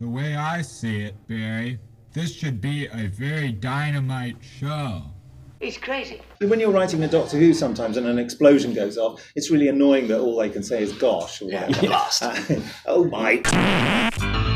The 0.00 0.08
way 0.08 0.34
I 0.34 0.62
see 0.62 1.02
it, 1.02 1.14
Barry, 1.28 1.78
this 2.14 2.34
should 2.34 2.58
be 2.58 2.86
a 2.86 3.08
very 3.08 3.52
dynamite 3.52 4.36
show. 4.40 5.02
He's 5.60 5.76
crazy. 5.76 6.22
When 6.38 6.58
you're 6.58 6.70
writing 6.70 7.02
a 7.04 7.08
Doctor 7.08 7.36
Who 7.36 7.52
sometimes 7.52 7.98
and 7.98 8.06
an 8.06 8.18
explosion 8.18 8.72
goes 8.72 8.96
off, 8.96 9.30
it's 9.36 9.50
really 9.50 9.68
annoying 9.68 10.08
that 10.08 10.18
all 10.18 10.36
they 10.36 10.48
can 10.48 10.62
say 10.62 10.82
is 10.82 10.94
gosh 10.94 11.42
or 11.42 11.46
whatever. 11.46 11.78
Blast. 11.80 12.22
oh 12.86 13.04
my. 13.04 14.48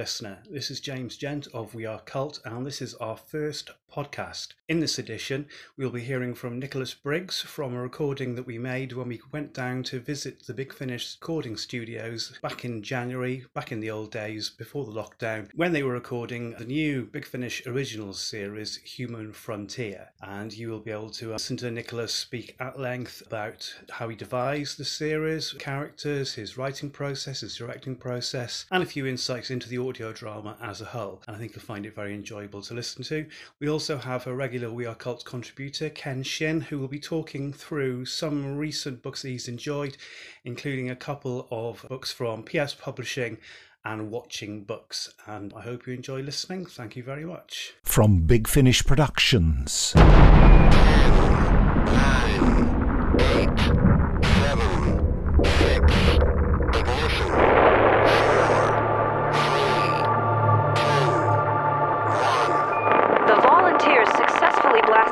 Listener. 0.00 0.38
This 0.48 0.70
is 0.70 0.80
James 0.80 1.18
Gent 1.18 1.46
of 1.52 1.74
We 1.74 1.84
Are 1.84 2.00
Cult, 2.00 2.40
and 2.46 2.64
this 2.64 2.80
is 2.80 2.94
our 2.94 3.18
first 3.18 3.70
podcast. 3.94 4.54
In 4.68 4.80
this 4.80 4.98
edition, 4.98 5.46
we'll 5.76 5.90
be 5.90 6.00
hearing 6.00 6.34
from 6.34 6.58
Nicholas 6.58 6.94
Briggs 6.94 7.42
from 7.42 7.74
a 7.74 7.82
recording 7.82 8.34
that 8.36 8.46
we 8.46 8.56
made 8.56 8.92
when 8.92 9.08
we 9.08 9.20
went 9.32 9.52
down 9.52 9.82
to 9.84 9.98
visit 9.98 10.46
the 10.46 10.54
Big 10.54 10.72
Finish 10.72 11.18
recording 11.20 11.56
studios 11.56 12.38
back 12.40 12.64
in 12.64 12.82
January, 12.82 13.44
back 13.52 13.72
in 13.72 13.80
the 13.80 13.90
old 13.90 14.12
days 14.12 14.48
before 14.48 14.84
the 14.84 14.92
lockdown, 14.92 15.50
when 15.54 15.72
they 15.72 15.82
were 15.82 15.92
recording 15.92 16.52
the 16.52 16.64
new 16.64 17.04
Big 17.04 17.26
Finish 17.26 17.66
Originals 17.66 18.22
series, 18.22 18.76
Human 18.76 19.32
Frontier. 19.32 20.10
And 20.22 20.52
you 20.52 20.70
will 20.70 20.80
be 20.80 20.92
able 20.92 21.10
to 21.10 21.32
listen 21.32 21.56
to 21.58 21.70
Nicholas 21.70 22.14
speak 22.14 22.54
at 22.60 22.78
length 22.78 23.22
about 23.26 23.74
how 23.90 24.08
he 24.08 24.16
devised 24.16 24.78
the 24.78 24.84
series, 24.84 25.52
characters, 25.54 26.34
his 26.34 26.56
writing 26.56 26.90
process, 26.90 27.40
his 27.40 27.56
directing 27.56 27.96
process, 27.96 28.66
and 28.70 28.82
a 28.82 28.86
few 28.86 29.04
insights 29.04 29.50
into 29.50 29.68
the 29.68 29.78
audio 29.90 30.12
drama 30.12 30.56
as 30.62 30.80
a 30.80 30.84
whole. 30.84 31.20
And 31.26 31.34
I 31.34 31.38
think 31.40 31.52
you'll 31.52 31.62
find 31.62 31.84
it 31.84 31.96
very 31.96 32.14
enjoyable 32.14 32.62
to 32.62 32.74
listen 32.74 33.02
to. 33.04 33.26
We 33.58 33.68
also 33.68 33.96
have 33.96 34.24
a 34.24 34.32
regular 34.32 34.70
We 34.72 34.86
Are 34.86 34.94
Cult 34.94 35.24
contributor, 35.24 35.90
Ken 35.90 36.22
Shinn, 36.22 36.60
who 36.60 36.78
will 36.78 36.86
be 36.86 37.00
talking 37.00 37.52
through 37.52 38.04
some 38.04 38.56
recent 38.56 39.02
books 39.02 39.22
that 39.22 39.30
he's 39.30 39.48
enjoyed, 39.48 39.96
including 40.44 40.90
a 40.90 40.94
couple 40.94 41.48
of 41.50 41.84
books 41.88 42.12
from 42.12 42.44
PS 42.44 42.72
Publishing 42.72 43.38
and 43.84 44.12
watching 44.12 44.62
books. 44.62 45.12
And 45.26 45.52
I 45.56 45.62
hope 45.62 45.88
you 45.88 45.92
enjoy 45.92 46.20
listening. 46.20 46.66
Thank 46.66 46.94
you 46.94 47.02
very 47.02 47.24
much. 47.24 47.74
From 47.82 48.20
Big 48.20 48.46
Finish 48.46 48.86
Productions. 48.86 49.92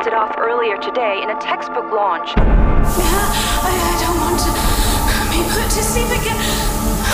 Successfully 0.09 0.11
blasted 0.11 0.15
off 0.15 0.35
earlier 0.39 0.77
today 0.79 1.23
in 1.23 1.31
a 1.31 1.41
textbook 1.41 1.91
launch. 1.93 2.33
I, 2.37 3.71
I 3.71 3.95
don't 4.01 4.19
want 4.21 4.39
to 4.41 4.51
be 5.31 5.43
put 5.53 5.69
to 5.71 5.83
sleep 5.83 6.09
again. 6.09 6.39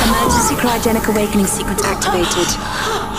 Emergency 0.07 0.55
cryogenic 0.55 1.09
awakening 1.09 1.47
sequence 1.47 1.83
activated. 1.85 2.49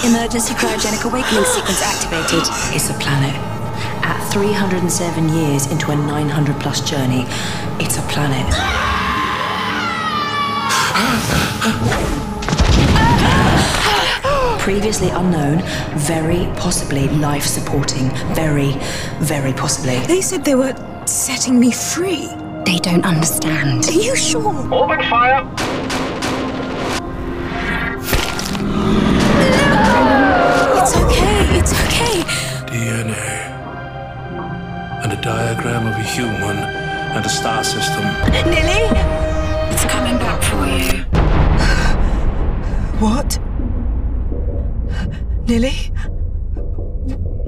Emergency 0.06 0.54
cryogenic 0.54 1.04
awakening 1.06 1.46
sequence 1.46 1.82
activated. 1.82 2.44
It's 2.76 2.90
a 2.90 2.94
planet. 3.00 3.36
At 4.04 4.20
307 4.32 5.30
years 5.30 5.68
into 5.72 5.92
a 5.92 5.96
900 5.96 6.60
plus 6.60 6.82
journey, 6.82 7.26
it's 7.80 7.98
a 7.98 8.02
planet. 8.04 8.46
Previously 14.66 15.10
unknown, 15.10 15.62
very 15.94 16.48
possibly 16.56 17.08
life 17.20 17.44
supporting, 17.44 18.10
very, 18.34 18.72
very 19.20 19.54
possibly. 19.54 20.00
They 20.08 20.22
said 20.22 20.44
they 20.44 20.56
were 20.56 20.74
setting 21.06 21.60
me 21.60 21.72
free. 21.72 22.26
They 22.66 22.80
don't 22.80 23.06
understand. 23.06 23.86
Are 23.86 23.92
you 23.92 24.16
sure? 24.16 24.56
Open 24.74 25.04
fire! 25.08 25.46
It's 30.82 30.96
okay. 30.98 31.60
It's 31.60 31.74
okay. 31.86 32.24
DNA. 32.66 33.38
And 35.04 35.14
a 35.14 35.22
diagram 35.22 35.86
of 35.86 35.94
a 35.94 36.02
human 36.02 36.58
and 36.58 37.24
a 37.24 37.30
star 37.30 37.64
system. 37.64 38.04
Lily? 38.50 38.90
It's 39.72 39.86
coming 39.86 40.18
back 40.18 40.42
for 40.42 40.66
you. 40.66 41.04
What? 43.00 43.45
Lily? 45.48 45.92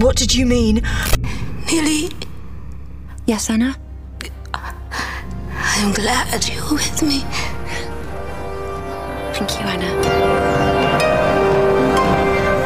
What 0.00 0.16
did 0.16 0.34
you 0.34 0.46
mean? 0.46 0.82
Lily, 1.70 2.10
Yes, 3.28 3.50
Anna? 3.50 3.76
I'm 4.54 5.92
glad 5.92 6.48
you're 6.48 6.72
with 6.72 7.02
me. 7.02 7.20
Thank 9.34 9.50
you, 9.60 9.66
Anna. 9.66 10.00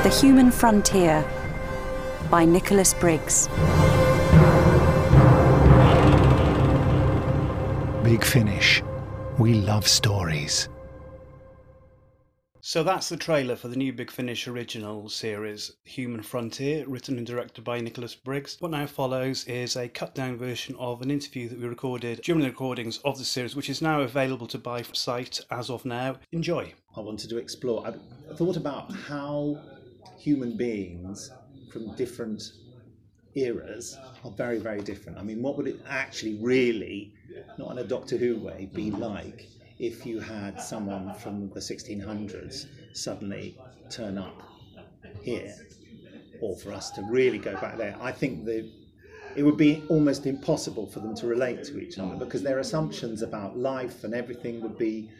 The 0.04 0.08
Human 0.08 0.52
Frontier 0.52 1.24
by 2.30 2.44
Nicholas 2.44 2.94
Briggs. 2.94 3.48
Big 8.04 8.24
Finish. 8.24 8.84
We 9.38 9.54
love 9.54 9.88
stories. 9.88 10.68
So 12.72 12.82
that's 12.82 13.10
the 13.10 13.18
trailer 13.18 13.54
for 13.54 13.68
the 13.68 13.76
new 13.76 13.92
Big 13.92 14.10
Finish 14.10 14.48
original 14.48 15.06
series, 15.10 15.72
Human 15.84 16.22
Frontier, 16.22 16.86
written 16.88 17.18
and 17.18 17.26
directed 17.26 17.64
by 17.64 17.82
Nicholas 17.82 18.14
Briggs. 18.14 18.56
What 18.60 18.70
now 18.70 18.86
follows 18.86 19.44
is 19.44 19.76
a 19.76 19.90
cut 19.90 20.14
down 20.14 20.38
version 20.38 20.74
of 20.78 21.02
an 21.02 21.10
interview 21.10 21.50
that 21.50 21.60
we 21.60 21.68
recorded 21.68 22.22
during 22.22 22.40
the 22.40 22.48
recordings 22.48 22.96
of 23.04 23.18
the 23.18 23.26
series, 23.26 23.54
which 23.54 23.68
is 23.68 23.82
now 23.82 24.00
available 24.00 24.46
to 24.46 24.56
buy 24.56 24.82
from 24.82 24.94
site 24.94 25.38
as 25.50 25.68
of 25.68 25.84
now. 25.84 26.16
Enjoy. 26.32 26.72
I 26.96 27.00
wanted 27.00 27.28
to 27.28 27.36
explore. 27.36 27.86
I 27.86 27.92
thought 28.36 28.56
about 28.56 28.90
how 28.90 29.60
human 30.16 30.56
beings 30.56 31.30
from 31.70 31.94
different 31.94 32.42
eras 33.34 33.98
are 34.24 34.30
very, 34.30 34.58
very 34.58 34.80
different. 34.80 35.18
I 35.18 35.22
mean, 35.22 35.42
what 35.42 35.58
would 35.58 35.66
it 35.66 35.80
actually 35.86 36.38
really, 36.40 37.12
not 37.58 37.72
in 37.72 37.78
a 37.80 37.84
Doctor 37.84 38.16
Who 38.16 38.38
way, 38.38 38.70
be 38.72 38.90
like 38.90 39.46
if 39.82 40.06
you 40.06 40.20
had 40.20 40.60
someone 40.60 41.12
from 41.14 41.50
the 41.50 41.60
1600s 41.60 42.66
suddenly 42.94 43.58
turn 43.90 44.16
up 44.16 44.42
here, 45.22 45.54
or 46.40 46.56
for 46.56 46.72
us 46.72 46.90
to 46.92 47.02
really 47.10 47.38
go 47.38 47.54
back 47.60 47.76
there? 47.76 47.96
I 48.00 48.12
think 48.12 48.44
that 48.46 48.70
it 49.36 49.42
would 49.42 49.56
be 49.56 49.82
almost 49.88 50.26
impossible 50.26 50.86
for 50.86 51.00
them 51.00 51.14
to 51.16 51.26
relate 51.26 51.64
to 51.64 51.78
each 51.78 51.98
other 51.98 52.14
because 52.14 52.42
their 52.42 52.60
assumptions 52.60 53.22
about 53.22 53.58
life 53.58 54.04
and 54.04 54.14
everything 54.14 54.60
would 54.62 54.78
be 54.78 55.10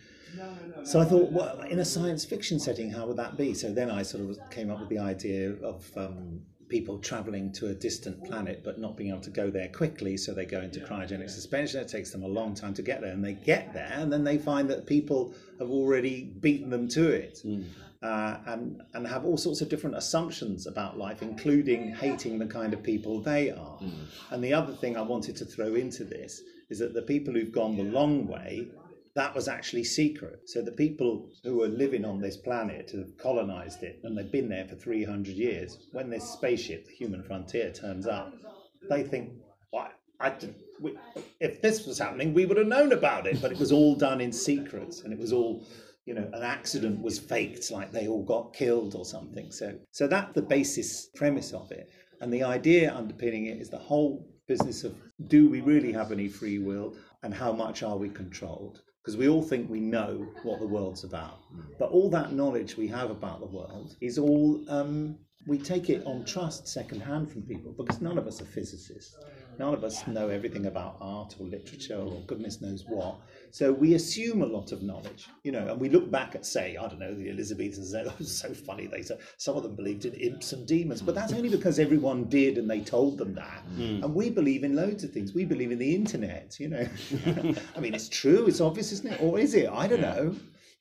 so 0.85 0.99
I 1.01 1.05
thought, 1.05 1.31
well, 1.31 1.61
in 1.63 1.79
a 1.79 1.85
science 1.85 2.25
fiction 2.25 2.59
setting, 2.59 2.91
how 2.91 3.07
would 3.07 3.19
that 3.19 3.37
be? 3.37 3.53
So 3.55 3.73
then 3.73 3.91
I 3.91 4.03
sort 4.03 4.31
of 4.31 4.39
came 4.51 4.71
up 4.71 4.81
with 4.81 4.89
the 4.89 4.99
idea 4.99 5.51
of 5.63 5.85
um, 5.97 6.41
people 6.73 6.99
traveling 6.99 7.53
to 7.53 7.69
a 7.69 7.75
distant 7.75 8.19
mm. 8.19 8.27
planet 8.27 8.63
but 8.65 8.81
not 8.81 8.97
being 8.97 9.11
able 9.11 9.21
to 9.21 9.31
go 9.43 9.51
there 9.51 9.69
quickly. 9.69 10.17
So 10.17 10.33
they 10.33 10.47
go 10.47 10.63
into 10.63 10.81
cryogenic 10.81 11.29
suspension. 11.29 11.81
It 11.81 11.89
takes 11.89 12.11
them 12.11 12.23
a 12.23 12.33
long 12.39 12.55
time 12.55 12.73
to 12.75 12.83
get 12.83 13.03
there, 13.03 13.13
and 13.13 13.23
they 13.23 13.35
get 13.35 13.75
there, 13.75 13.93
and 13.93 14.11
then 14.11 14.25
they 14.25 14.39
find 14.39 14.71
that 14.71 14.87
people 14.87 15.35
have 15.59 15.71
already 15.71 16.23
beaten 16.47 16.71
them 16.71 16.89
to 16.89 17.05
it. 17.11 17.43
Mm. 17.45 17.65
Uh, 18.03 18.39
and 18.47 18.83
and 18.95 19.07
have 19.07 19.25
all 19.25 19.37
sorts 19.37 19.61
of 19.61 19.69
different 19.69 19.95
assumptions 19.97 20.67
about 20.67 20.99
life, 20.99 21.23
including 21.23 21.95
hating 21.95 22.37
the 22.39 22.47
kind 22.47 22.73
of 22.75 22.83
people 22.83 23.21
they 23.21 23.51
are. 23.51 23.79
Mm. 23.81 24.07
And 24.31 24.43
the 24.43 24.55
other 24.55 24.73
thing 24.73 24.97
I 24.97 25.03
wanted 25.03 25.37
to 25.37 25.45
throw 25.45 25.75
into 25.75 26.03
this 26.03 26.43
is 26.71 26.81
that 26.81 26.95
the 26.95 27.03
people 27.03 27.35
who've 27.35 27.53
gone 27.53 27.77
the 27.77 27.85
long 28.01 28.27
way 28.27 28.67
that 29.15 29.35
was 29.35 29.47
actually 29.49 29.85
secret. 29.85 30.49
So 30.49 30.63
the 30.63 30.73
people 30.73 31.29
who 31.45 31.59
were 31.59 31.69
living 31.69 32.05
on 32.05 32.21
this 32.21 32.37
planet 32.37 32.93
have 32.93 33.17
colonized 33.19 33.83
it 33.83 34.01
and 34.05 34.17
they've 34.17 34.31
been 34.33 34.49
there 34.49 34.67
for 34.67 34.75
300 34.75 35.35
years. 35.35 35.79
When 35.93 36.09
this 36.09 36.31
spaceship, 36.31 36.87
the 36.87 36.93
human 36.93 37.23
frontier, 37.23 37.71
turns 37.73 38.07
up, 38.07 38.33
they 38.89 39.03
think, 39.03 39.33
well, 39.73 39.89
I, 40.19 40.31
d- 40.31 40.55
we- 40.81 40.97
if 41.41 41.61
this 41.61 41.87
was 41.87 41.99
happening, 41.99 42.33
we 42.33 42.47
would 42.47 42.57
have 42.57 42.67
known 42.67 42.93
about 42.93 43.27
it, 43.27 43.43
but 43.43 43.53
it 43.53 43.59
was 43.59 43.73
all 43.73 43.95
done 43.95 44.21
in 44.21 44.33
secret, 44.33 45.03
and 45.05 45.13
it 45.13 45.19
was 45.19 45.33
all, 45.33 45.67
you 46.07 46.15
know, 46.15 46.29
an 46.33 46.43
accident 46.43 47.03
was 47.03 47.19
faked, 47.19 47.71
like 47.71 47.93
they 47.93 48.09
all 48.09 48.23
got 48.25 48.55
killed 48.55 48.95
or 48.95 49.05
something. 49.05 49.51
So, 49.53 49.79
so 49.91 50.07
that's 50.07 50.33
the 50.35 50.43
basis 50.43 51.07
premise 51.15 51.53
of 51.53 51.71
it, 51.71 51.91
and 52.21 52.33
the 52.33 52.45
idea 52.45 52.95
underpinning 52.95 53.47
it 53.47 53.61
is 53.61 53.69
the 53.69 53.79
whole 53.79 54.27
business 54.49 54.85
of 54.85 54.97
do 55.27 55.49
we 55.49 55.61
really 55.61 55.93
have 55.93 56.13
any 56.13 56.29
free 56.29 56.59
will, 56.59 56.95
and 57.23 57.35
how 57.35 57.53
much 57.53 57.83
are 57.83 57.97
we 57.97 58.09
controlled? 58.09 58.81
Because 59.03 59.17
we 59.17 59.29
all 59.29 59.43
think 59.43 59.69
we 59.69 59.81
know 59.81 60.29
what 60.45 60.61
the 60.61 60.67
world's 60.67 61.03
about, 61.03 61.41
but 61.79 61.91
all 61.91 62.09
that 62.11 62.33
knowledge 62.33 62.77
we 62.77 62.87
have 62.89 63.11
about 63.11 63.41
the 63.41 63.47
world 63.47 63.97
is 64.01 64.17
all 64.17 64.65
um, 64.69 65.19
we 65.47 65.59
take 65.59 65.91
it 65.91 66.05
on 66.07 66.25
trust 66.25 66.69
secondhand 66.69 67.31
from 67.31 67.43
people 67.43 67.73
because 67.73 68.01
none 68.01 68.19
of 68.19 68.27
us 68.27 68.41
are 68.41 68.47
physicists. 68.47 69.17
None 69.59 69.75
of 69.75 69.85
us 69.85 70.07
know 70.07 70.29
everything 70.29 70.67
about 70.67 70.97
art 71.01 71.37
or 71.39 71.47
literature 71.47 71.99
or 71.99 72.21
goodness 72.27 72.61
knows 72.63 72.85
what. 72.89 73.17
So 73.51 73.71
we 73.71 73.95
assume 73.95 74.41
a 74.41 74.47
lot 74.47 74.73
of 74.73 74.83
knowledge, 74.83 75.29
you 75.43 75.53
know, 75.53 75.69
and 75.69 75.79
we 75.79 75.91
look 75.91 76.11
back 76.11 76.35
at, 76.35 76.47
say, 76.47 76.77
I 76.79 76.89
don't 76.89 76.99
know, 76.99 77.15
the 77.15 77.29
Elizabethans. 77.29 77.93
It 78.03 78.19
was 78.19 78.35
so 78.37 78.55
funny. 78.55 78.87
They 78.87 79.03
said 79.03 79.19
some 79.37 79.57
of 79.57 79.63
them 79.63 79.77
believed 79.77 80.07
in 80.07 80.15
imps 80.15 80.53
and 80.53 80.67
demons, 80.67 81.03
but 81.03 81.15
that's 81.15 81.33
only 81.33 81.51
because 81.51 81.79
everyone 81.79 82.25
did 82.25 82.57
and 82.57 82.69
they 82.69 82.81
told 82.81 83.19
them 83.19 83.35
that. 83.35 83.63
Hmm. 83.75 84.03
And 84.03 84.15
we 84.15 84.31
believe 84.31 84.65
in 84.65 84.75
loads 84.75 85.05
of 85.05 85.13
things. 85.13 85.35
We 85.35 85.45
believe 85.45 85.71
in 85.71 85.79
the 85.79 85.95
internet, 85.95 86.59
you 86.59 86.69
know. 86.69 86.89
I 87.77 87.81
mean, 87.81 87.95
it's 87.95 88.09
true. 88.09 88.47
It's 88.47 88.61
obvious, 88.61 88.91
isn't 88.93 89.13
it? 89.13 89.23
Or 89.23 89.39
is 89.39 89.55
it? 89.55 89.69
I 89.69 89.87
don't 89.87 90.01
know. 90.01 90.35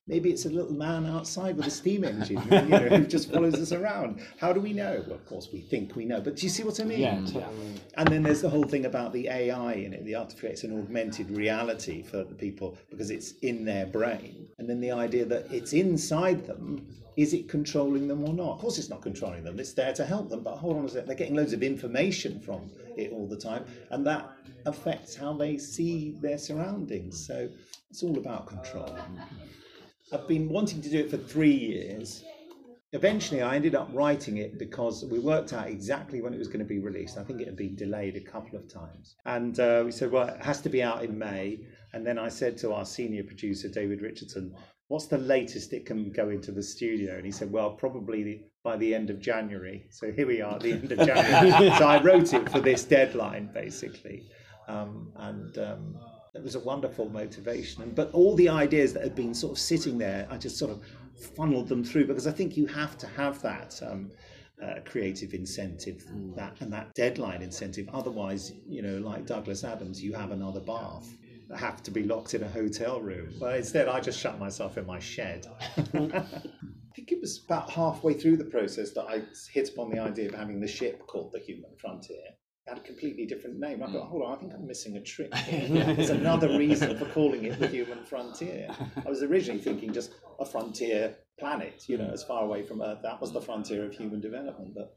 Maybe 0.08 0.32
it's 0.32 0.46
a 0.46 0.50
little 0.50 0.74
man 0.74 1.06
outside 1.06 1.56
with 1.56 1.68
a 1.68 1.72
steam 1.72 2.04
engine, 2.04 2.42
you 2.44 2.68
know, 2.68 2.80
who 2.80 3.06
just 3.06 3.32
follows 3.32 3.54
us 3.54 3.72
around. 3.72 4.20
How 4.40 4.52
do 4.52 4.60
we 4.60 4.74
know? 4.74 5.04
Well, 5.06 5.16
of 5.16 5.26
course, 5.28 5.50
we 5.54 5.62
think 5.62 5.96
we 5.96 6.06
know, 6.06 6.20
but 6.20 6.36
do 6.36 6.44
you 6.44 6.50
see 6.50 6.64
what 6.64 6.80
I 6.80 6.86
mean? 6.86 7.00
Yeah, 7.00 7.22
totally. 7.22 7.80
And 7.96 8.08
then 8.10 8.24
there's 8.24 8.42
the 8.42 8.50
whole 8.50 8.64
thing 8.64 8.86
about 8.86 9.14
the 9.14 9.30
AI 9.30 9.74
in 9.74 9.94
it, 9.94 10.04
the 10.04 10.16
artificial, 10.16 10.50
it's 10.50 10.64
an 10.64 10.78
augmented 10.78 11.30
reality 11.30 12.02
for 12.02 12.24
the 12.24 12.34
people 12.34 12.78
because 12.90 13.12
it's 13.12 13.34
in 13.44 13.64
their 13.64 13.86
brain. 13.86 14.48
And 14.58 14.68
then 14.68 14.82
the 14.82 14.92
idea 14.92 15.24
that 15.26 15.52
it's 15.52 15.74
inside 15.74 16.48
them, 16.48 16.86
is 17.16 17.34
it 17.34 17.48
controlling 17.48 18.08
them 18.08 18.28
or 18.28 18.34
not? 18.34 18.54
Of 18.54 18.60
course, 18.60 18.80
it's 18.80 18.90
not 18.90 19.02
controlling 19.02 19.44
them, 19.44 19.60
it's 19.60 19.74
there 19.74 19.94
to 19.94 20.06
help 20.06 20.30
them, 20.30 20.42
but 20.42 20.58
hold 20.58 20.78
on 20.78 20.86
a 20.86 20.90
second, 20.90 21.08
they're 21.08 21.16
getting 21.16 21.36
loads 21.36 21.54
of 21.54 21.62
information 21.62 22.40
from 22.40 22.72
it 22.98 23.12
all 23.12 23.28
the 23.28 23.38
time, 23.38 23.66
and 23.92 24.06
that 24.08 24.30
affects 24.66 25.16
how 25.16 25.32
they 25.32 25.58
see 25.60 26.18
their 26.22 26.40
surroundings. 26.40 27.24
So 27.26 27.50
it's 27.92 28.02
all 28.02 28.18
about 28.18 28.48
control. 28.48 28.98
I've 30.14 30.28
been 30.28 30.50
wanting 30.50 30.82
to 30.82 30.90
do 30.90 31.00
it 31.00 31.10
for 31.10 31.18
three 31.18 31.54
years. 31.54 32.26
Eventually, 32.92 33.42
I 33.42 33.56
ended 33.56 33.76
up 33.76 33.90
writing 33.94 34.38
it 34.38 34.60
because 34.60 35.06
we 35.06 35.20
worked 35.20 35.54
out 35.54 35.68
exactly 35.68 36.22
when 36.22 36.34
it 36.34 36.38
was 36.38 36.50
going 36.50 36.60
to 36.60 36.66
be 36.66 36.80
released. 36.80 37.18
I 37.18 37.24
think 37.24 37.40
it 37.40 37.48
had 37.48 37.56
been 37.56 37.78
delayed 37.78 38.18
a 38.18 38.20
couple 38.20 38.60
of 38.60 38.68
times. 38.68 39.16
And 39.26 39.58
uh, 39.58 39.84
we 39.86 39.92
said, 39.94 40.12
well, 40.12 40.28
it 40.28 40.42
has 40.42 40.60
to 40.62 40.70
be 40.70 40.84
out 40.84 41.06
in 41.06 41.18
May. 41.18 41.62
And 41.94 42.06
then 42.06 42.20
I 42.20 42.28
said 42.28 42.58
to 42.60 42.74
our 42.74 42.86
senior 42.86 43.24
producer, 43.24 43.70
David 43.70 44.02
Richardson, 44.02 44.54
what's 44.90 45.06
the 45.06 45.18
latest 45.18 45.72
it 45.72 45.86
can 45.86 46.12
go 46.12 46.30
into 46.30 46.52
the 46.52 46.62
studio? 46.62 47.16
And 47.16 47.26
he 47.26 47.32
said, 47.32 47.50
well, 47.50 47.72
probably 47.72 48.48
by 48.62 48.76
the 48.76 48.94
end 48.94 49.10
of 49.10 49.22
January. 49.22 49.86
So 49.90 50.12
here 50.12 50.28
we 50.28 50.42
are, 50.42 50.60
the 50.60 50.74
end 50.74 50.92
of 50.92 51.08
January. 51.08 51.70
so 51.78 51.88
I 51.88 52.02
wrote 52.04 52.34
it 52.34 52.50
for 52.50 52.60
this 52.60 52.84
deadline, 52.84 53.50
basically. 53.54 54.30
Um, 54.68 55.14
and 55.16 55.58
um, 55.58 55.96
it 56.34 56.44
was 56.44 56.56
a 56.56 56.60
wonderful 56.60 57.10
motivation. 57.10 57.84
And, 57.84 57.94
but 57.94 58.12
all 58.14 58.36
the 58.36 58.50
ideas 58.50 58.94
that 58.94 59.04
had 59.04 59.16
been 59.16 59.34
sort 59.34 59.54
of 59.54 59.60
sitting 59.60 59.98
there, 59.98 60.28
I 60.30 60.38
just 60.38 60.58
sort 60.58 60.72
of 60.72 60.82
funneled 61.36 61.68
them 61.68 61.84
through 61.84 62.08
because 62.08 62.28
I 62.28 62.32
think 62.32 62.56
you 62.56 62.66
have 62.68 62.98
to 63.00 63.08
have 63.08 63.42
that 63.42 63.80
um, 63.86 64.12
uh, 64.64 64.76
creative 64.86 65.34
incentive, 65.34 66.06
that 66.36 66.62
and 66.62 66.72
that 66.72 66.94
deadline 66.94 67.42
incentive. 67.42 67.90
Otherwise, 67.94 68.54
you 68.68 68.82
know, 68.82 68.98
like 69.00 69.26
Douglas 69.26 69.64
Adams, 69.64 70.02
you 70.02 70.14
have 70.14 70.32
another 70.32 70.62
bath. 70.62 71.10
Have 71.54 71.84
to 71.84 71.92
be 71.92 72.04
locked 72.04 72.34
in 72.34 72.44
a 72.44 72.48
hotel 72.48 73.02
room. 73.02 73.34
But 73.38 73.58
instead, 73.58 73.90
I 73.90 74.00
just 74.00 74.18
shut 74.18 74.40
myself 74.40 74.78
in 74.78 74.86
my 74.86 75.00
shed. 75.00 75.48
I 75.78 76.94
think 76.96 77.12
it 77.12 77.20
was 77.20 77.44
about 77.44 77.70
halfway 77.70 78.14
through 78.14 78.38
the 78.38 78.46
process 78.46 78.92
that 78.92 79.04
I 79.04 79.24
hit 79.52 79.68
upon 79.68 79.90
the 79.90 80.00
idea 80.00 80.30
of 80.30 80.36
having 80.36 80.62
the 80.62 80.68
ship 80.68 81.06
called 81.08 81.34
the 81.34 81.40
Human 81.40 81.72
Frontier. 81.78 82.24
Had 82.72 82.78
a 82.78 82.84
completely 82.84 83.26
different 83.26 83.60
name. 83.60 83.84
I 83.84 83.88
thought, 83.88 84.04
hmm. 84.04 84.12
hold 84.12 84.24
on, 84.24 84.32
I 84.32 84.40
think 84.40 84.54
I'm 84.54 84.66
missing 84.66 84.96
a 84.96 85.02
trick. 85.02 85.36
Here. 85.40 85.94
There's 85.94 86.10
another 86.10 86.58
reason 86.58 86.98
for 86.98 87.04
calling 87.04 87.44
it 87.44 87.60
the 87.60 87.68
Human 87.68 88.06
Frontier. 88.06 88.70
I 89.06 89.10
was 89.10 89.24
originally 89.24 89.60
thinking 89.60 89.92
just 89.92 90.14
a 90.40 90.46
frontier 90.46 91.18
planet, 91.38 91.84
you 91.90 91.98
know, 91.98 92.06
hmm. 92.06 92.14
as 92.14 92.24
far 92.24 92.46
away 92.46 92.64
from 92.64 92.82
Earth. 92.82 93.00
That 93.04 93.20
was 93.20 93.34
the 93.34 93.42
frontier 93.42 93.84
of 93.84 93.94
human 93.94 94.22
development. 94.22 94.74
But 94.74 94.96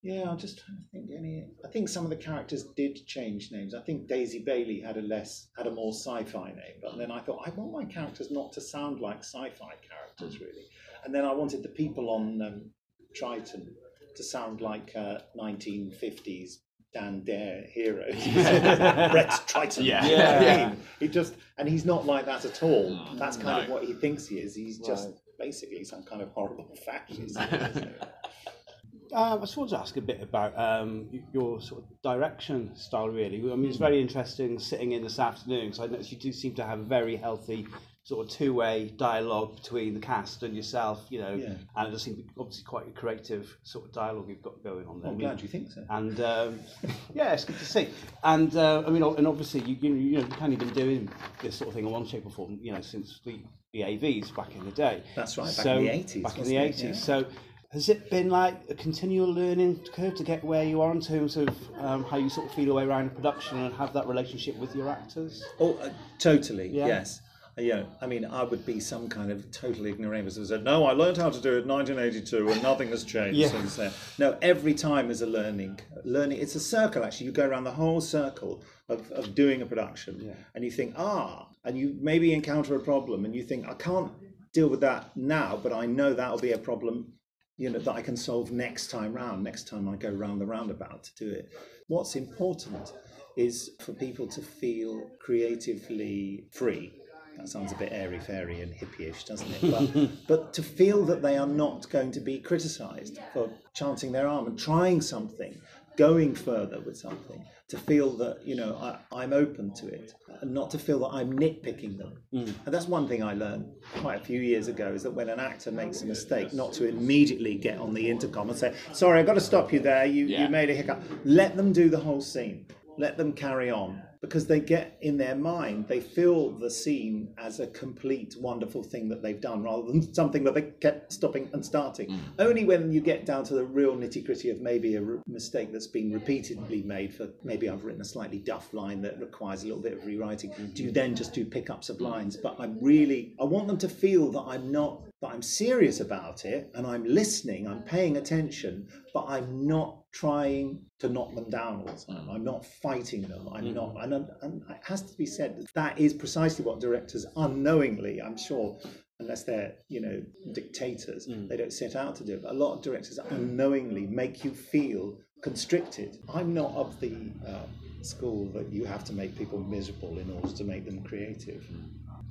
yeah, 0.00 0.30
I'm 0.30 0.38
just 0.38 0.60
trying 0.64 0.78
to 0.78 0.84
think 0.92 1.10
any. 1.10 1.48
I 1.64 1.68
think 1.72 1.88
some 1.88 2.04
of 2.04 2.10
the 2.10 2.16
characters 2.16 2.62
did 2.76 3.04
change 3.04 3.48
names. 3.50 3.74
I 3.74 3.80
think 3.80 4.06
Daisy 4.06 4.44
Bailey 4.46 4.80
had 4.80 4.96
a 4.96 5.02
less, 5.02 5.48
had 5.56 5.66
a 5.66 5.72
more 5.72 5.92
sci-fi 5.92 6.50
name. 6.50 6.78
But 6.80 6.98
then 6.98 7.10
I 7.10 7.18
thought 7.18 7.48
I 7.48 7.50
want 7.50 7.72
my 7.72 7.92
characters 7.92 8.30
not 8.30 8.52
to 8.52 8.60
sound 8.60 9.00
like 9.00 9.24
sci-fi 9.24 9.72
characters, 9.90 10.38
hmm. 10.38 10.44
really. 10.44 10.66
And 11.04 11.12
then 11.12 11.24
I 11.24 11.32
wanted 11.32 11.64
the 11.64 11.70
people 11.70 12.10
on 12.10 12.40
um, 12.42 12.70
Triton 13.16 13.74
to 14.18 14.24
sound 14.24 14.60
like 14.60 14.92
uh, 14.94 15.18
1950s 15.40 16.56
Dan 16.92 17.22
Dare 17.24 17.64
heroes. 17.72 18.26
Brett 19.12 19.30
Triton. 19.46 19.84
Yeah. 19.84 20.04
You 20.04 20.10
know 20.10 20.16
Yeah. 20.40 20.68
mean? 20.70 20.80
He 21.00 21.08
just, 21.08 21.34
and 21.56 21.68
he's 21.68 21.84
not 21.84 22.06
like 22.06 22.26
that 22.26 22.44
at 22.44 22.62
all. 22.62 22.98
That's 23.14 23.36
kind 23.36 23.64
of 23.64 23.70
what 23.70 23.84
he 23.84 23.94
thinks 23.94 24.26
he 24.26 24.36
is. 24.36 24.54
He's 24.54 24.78
just 24.78 25.08
basically 25.38 25.84
some 25.84 26.02
kind 26.02 26.22
of 26.22 26.30
horrible 26.30 26.68
fascist. 26.86 27.36
Um, 27.38 29.38
I 29.38 29.40
just 29.40 29.56
wanted 29.56 29.70
to 29.70 29.78
ask 29.78 29.96
a 29.96 30.02
bit 30.02 30.20
about 30.22 30.58
um, 30.58 31.08
your 31.32 31.60
sort 31.62 31.82
of 31.82 32.02
direction 32.02 32.76
style, 32.76 33.08
really. 33.08 33.38
I 33.50 33.56
mean, 33.56 33.70
it's 33.70 33.78
very 33.78 34.00
interesting 34.02 34.58
sitting 34.58 34.92
in 34.92 35.02
this 35.02 35.18
afternoon 35.18 35.66
because 35.66 35.80
I 35.80 35.86
noticed 35.86 36.12
you 36.12 36.18
do 36.18 36.30
seem 36.32 36.54
to 36.56 36.64
have 36.64 36.80
a 36.80 36.82
very 36.82 37.16
healthy 37.16 37.66
sort 38.08 38.26
of 38.26 38.32
two-way 38.32 38.90
dialogue 38.96 39.54
between 39.56 39.92
the 39.92 40.00
cast 40.00 40.42
and 40.42 40.56
yourself, 40.56 41.04
you 41.10 41.20
know, 41.20 41.34
Yeah. 41.34 41.52
and 41.76 41.88
it 41.88 41.90
does 41.90 42.04
seem 42.04 42.24
obviously 42.38 42.64
quite 42.64 42.88
a 42.88 42.90
creative 42.90 43.54
sort 43.64 43.84
of 43.84 43.92
dialogue 43.92 44.30
you've 44.30 44.40
got 44.40 44.62
going 44.64 44.86
on 44.86 45.02
there. 45.02 45.10
I'm 45.10 45.18
glad 45.18 45.42
you 45.42 45.48
think 45.48 45.70
so. 45.70 45.84
And 45.90 46.18
um, 46.22 46.60
yeah, 47.14 47.34
it's 47.34 47.44
good 47.44 47.58
to 47.58 47.66
see. 47.66 47.88
And 48.24 48.56
uh, 48.56 48.82
I 48.86 48.88
mean, 48.88 49.02
and 49.02 49.26
obviously, 49.26 49.60
you 49.60 49.76
you 49.82 49.94
you 49.94 50.12
know, 50.12 50.20
you've 50.20 50.38
kind 50.38 50.54
of 50.54 50.58
been 50.58 50.72
doing 50.72 51.10
this 51.42 51.56
sort 51.56 51.68
of 51.68 51.74
thing 51.74 51.84
in 51.84 51.90
one 51.90 52.06
shape 52.06 52.24
or 52.24 52.30
form, 52.30 52.58
you 52.62 52.72
know, 52.72 52.80
since 52.80 53.20
the, 53.26 53.40
the 53.74 53.80
AVs 53.82 54.34
back 54.34 54.56
in 54.56 54.64
the 54.64 54.70
day. 54.70 55.02
That's 55.14 55.36
right, 55.36 55.44
back 55.44 55.52
so, 55.52 55.76
in 55.76 55.84
the 55.84 55.90
80s, 55.90 56.22
Back 56.22 56.38
in 56.38 56.44
the 56.44 56.56
eighties. 56.56 57.02
So, 57.02 57.26
has 57.72 57.90
it 57.90 58.08
been 58.08 58.30
like 58.30 58.56
a 58.70 58.74
continual 58.74 59.30
learning 59.30 59.80
curve 59.92 60.14
to 60.14 60.24
get 60.24 60.42
where 60.42 60.64
you 60.64 60.80
are 60.80 60.92
in 60.92 61.02
terms 61.02 61.36
of 61.36 61.50
um, 61.78 62.04
how 62.04 62.16
you 62.16 62.30
sort 62.30 62.46
of 62.46 62.54
feel 62.54 62.64
your 62.64 62.76
way 62.76 62.84
around 62.84 63.14
production 63.14 63.58
and 63.58 63.74
have 63.74 63.92
that 63.92 64.06
relationship 64.08 64.56
with 64.56 64.74
your 64.74 64.88
actors? 64.88 65.44
Oh, 65.60 65.74
uh, 65.74 65.90
totally. 66.18 66.68
Yeah. 66.70 66.86
Yes. 66.86 67.20
Uh, 67.58 67.62
Yeah, 67.62 67.84
I 68.00 68.06
mean, 68.06 68.24
I 68.24 68.42
would 68.44 68.64
be 68.64 68.78
some 68.80 69.08
kind 69.08 69.30
of 69.32 69.50
total 69.50 69.86
ignoramus 69.86 70.36
who 70.36 70.44
said, 70.44 70.64
"No, 70.64 70.84
I 70.84 70.92
learned 70.92 71.16
how 71.16 71.30
to 71.30 71.40
do 71.40 71.56
it 71.56 71.62
in 71.62 71.68
1982, 71.68 72.48
and 72.50 72.62
nothing 72.62 72.88
has 72.88 73.04
changed 73.04 73.38
Yeah. 73.38 73.48
since 73.48 73.76
then." 73.76 73.92
No, 74.18 74.38
every 74.40 74.74
time 74.74 75.10
is 75.10 75.22
a 75.22 75.26
learning. 75.26 75.80
Learning. 76.04 76.38
It's 76.38 76.54
a 76.54 76.60
circle. 76.60 77.04
Actually, 77.04 77.26
you 77.26 77.32
go 77.32 77.46
around 77.48 77.64
the 77.64 77.72
whole 77.72 78.00
circle 78.00 78.62
of, 78.88 79.10
of 79.12 79.34
doing 79.34 79.62
a 79.62 79.66
production, 79.66 80.34
and 80.54 80.64
you 80.64 80.70
think, 80.70 80.94
ah, 80.96 81.48
and 81.64 81.76
you 81.76 81.96
maybe 82.00 82.32
encounter 82.32 82.74
a 82.76 82.80
problem, 82.80 83.24
and 83.24 83.34
you 83.34 83.42
think, 83.42 83.66
I 83.68 83.74
can't 83.74 84.12
deal 84.52 84.68
with 84.68 84.80
that 84.80 85.16
now, 85.16 85.58
but 85.62 85.72
I 85.72 85.86
know 85.86 86.14
that'll 86.14 86.38
be 86.38 86.52
a 86.52 86.58
problem 86.58 87.14
you 87.60 87.68
know 87.68 87.80
that 87.80 87.92
I 87.92 88.02
can 88.02 88.16
solve 88.16 88.52
next 88.52 88.86
time 88.88 89.12
round. 89.12 89.42
Next 89.42 89.66
time 89.66 89.88
I 89.88 89.96
go 89.96 90.10
round 90.10 90.40
the 90.40 90.46
roundabout 90.46 91.02
to 91.02 91.14
do 91.16 91.28
it. 91.28 91.50
What's 91.88 92.14
important 92.14 92.92
is 93.36 93.70
for 93.80 93.92
people 93.92 94.28
to 94.28 94.40
feel 94.40 95.10
creatively 95.20 96.46
free. 96.52 96.92
That 97.38 97.48
sounds 97.48 97.70
a 97.70 97.76
bit 97.76 97.90
airy 97.92 98.18
fairy 98.18 98.62
and 98.62 98.74
hippie-ish, 98.74 99.24
doesn't 99.24 99.48
it? 99.50 99.70
But, 99.70 100.26
but 100.26 100.52
to 100.54 100.62
feel 100.62 101.04
that 101.06 101.22
they 101.22 101.38
are 101.38 101.46
not 101.46 101.88
going 101.88 102.10
to 102.12 102.20
be 102.20 102.40
criticised 102.40 103.20
for 103.32 103.48
chancing 103.74 104.10
their 104.10 104.26
arm 104.26 104.48
and 104.48 104.58
trying 104.58 105.00
something, 105.00 105.56
going 105.96 106.34
further 106.34 106.80
with 106.80 106.96
something. 106.96 107.44
To 107.68 107.76
feel 107.76 108.16
that 108.16 108.46
you 108.46 108.56
know 108.56 108.76
I, 108.80 108.98
I'm 109.12 109.34
open 109.34 109.74
to 109.74 109.88
it, 109.88 110.14
and 110.40 110.54
not 110.54 110.70
to 110.70 110.78
feel 110.78 111.00
that 111.00 111.10
I'm 111.10 111.38
nitpicking 111.38 111.98
them. 111.98 112.14
Mm. 112.32 112.54
And 112.64 112.74
that's 112.74 112.88
one 112.88 113.06
thing 113.06 113.22
I 113.22 113.34
learned 113.34 113.66
quite 113.98 114.22
a 114.22 114.24
few 114.24 114.40
years 114.40 114.68
ago 114.68 114.88
is 114.88 115.02
that 115.02 115.10
when 115.10 115.28
an 115.28 115.38
actor 115.38 115.70
makes 115.70 116.00
a 116.00 116.06
oh, 116.06 116.08
mistake, 116.08 116.54
not 116.54 116.72
to 116.74 116.88
immediately 116.88 117.56
get 117.56 117.76
on 117.78 117.92
the 117.92 118.08
intercom 118.08 118.48
and 118.48 118.58
say, 118.58 118.74
"Sorry, 118.94 119.20
I've 119.20 119.26
got 119.26 119.34
to 119.34 119.40
stop 119.42 119.70
you 119.70 119.80
there. 119.80 120.06
You 120.06 120.24
Yeah. 120.24 120.44
you 120.44 120.48
made 120.48 120.70
a 120.70 120.74
hiccup." 120.74 121.02
Let 121.26 121.56
them 121.56 121.74
do 121.74 121.90
the 121.90 122.00
whole 122.00 122.22
scene. 122.22 122.64
Let 122.98 123.16
them 123.16 123.32
carry 123.32 123.70
on. 123.70 124.02
because 124.20 124.46
they 124.46 124.58
get 124.58 124.98
in 125.00 125.16
their 125.16 125.36
mind, 125.36 125.86
they 125.86 126.00
feel 126.00 126.50
the 126.50 126.70
scene 126.70 127.32
as 127.38 127.60
a 127.60 127.66
complete, 127.68 128.34
wonderful 128.40 128.82
thing 128.82 129.08
that 129.08 129.22
they've 129.22 129.40
done 129.40 129.62
rather 129.62 129.86
than 129.86 130.12
something 130.14 130.42
that 130.44 130.54
they 130.54 130.62
kept 130.62 131.12
stopping 131.12 131.48
and 131.52 131.64
starting. 131.64 132.08
Mm. 132.08 132.18
Only 132.38 132.64
when 132.64 132.90
you 132.90 133.00
get 133.00 133.24
down 133.24 133.44
to 133.44 133.54
the 133.54 133.64
real 133.64 133.96
nitty 133.96 134.24
gritty 134.26 134.50
of 134.50 134.60
maybe 134.60 134.96
a 134.96 135.00
re- 135.00 135.20
mistake 135.26 135.72
that's 135.72 135.86
been 135.86 136.12
repeatedly 136.12 136.82
made 136.82 137.14
for 137.14 137.28
maybe 137.44 137.68
I've 137.68 137.84
written 137.84 138.00
a 138.00 138.04
slightly 138.04 138.38
duff 138.38 138.74
line 138.74 139.00
that 139.02 139.20
requires 139.20 139.62
a 139.62 139.66
little 139.66 139.82
bit 139.82 139.92
of 139.92 140.04
rewriting, 140.04 140.52
do 140.74 140.82
you 140.82 140.90
then 140.90 141.14
just 141.14 141.32
do 141.32 141.44
pickups 141.44 141.88
of 141.88 142.00
lines? 142.00 142.36
But 142.36 142.56
I'm 142.58 142.76
really, 142.80 143.34
I 143.40 143.44
want 143.44 143.68
them 143.68 143.78
to 143.78 143.88
feel 143.88 144.32
that 144.32 144.42
I'm 144.42 144.72
not 144.72 145.02
that 145.20 145.28
I'm 145.28 145.42
serious 145.42 145.98
about 145.98 146.44
it 146.44 146.70
and 146.74 146.86
I'm 146.86 147.04
listening, 147.04 147.66
I'm 147.66 147.82
paying 147.82 148.16
attention, 148.16 148.86
but 149.12 149.24
I'm 149.26 149.66
not 149.66 149.97
trying 150.12 150.80
to 150.98 151.08
knock 151.08 151.34
them 151.34 151.50
down 151.50 151.80
all 151.80 151.86
the 151.86 151.92
mm. 151.92 152.06
time. 152.06 152.30
I'm 152.30 152.44
not 152.44 152.64
fighting 152.64 153.22
them. 153.22 153.48
I'm 153.52 153.64
mm. 153.64 153.74
not, 153.74 153.96
and, 154.02 154.28
and 154.42 154.62
it 154.70 154.80
has 154.84 155.02
to 155.02 155.16
be 155.16 155.26
said 155.26 155.56
that 155.58 155.74
that 155.74 155.98
is 155.98 156.12
precisely 156.14 156.64
what 156.64 156.80
directors 156.80 157.26
unknowingly, 157.36 158.20
I'm 158.20 158.36
sure, 158.36 158.78
unless 159.20 159.44
they're, 159.44 159.74
you 159.88 160.00
know, 160.00 160.22
dictators, 160.52 161.28
mm. 161.28 161.48
they 161.48 161.56
don't 161.56 161.72
set 161.72 161.96
out 161.96 162.16
to 162.16 162.24
do 162.24 162.34
it. 162.34 162.42
But 162.42 162.52
a 162.52 162.54
lot 162.54 162.74
of 162.74 162.82
directors 162.82 163.18
unknowingly 163.30 164.06
make 164.06 164.44
you 164.44 164.52
feel 164.52 165.18
constricted. 165.42 166.18
I'm 166.32 166.54
not 166.54 166.74
of 166.74 166.98
the 167.00 167.32
uh, 167.46 167.66
school 168.02 168.46
that 168.52 168.72
you 168.72 168.84
have 168.84 169.04
to 169.04 169.12
make 169.12 169.36
people 169.36 169.58
miserable 169.58 170.18
in 170.18 170.30
order 170.30 170.52
to 170.52 170.64
make 170.64 170.84
them 170.84 171.02
creative. 171.02 171.66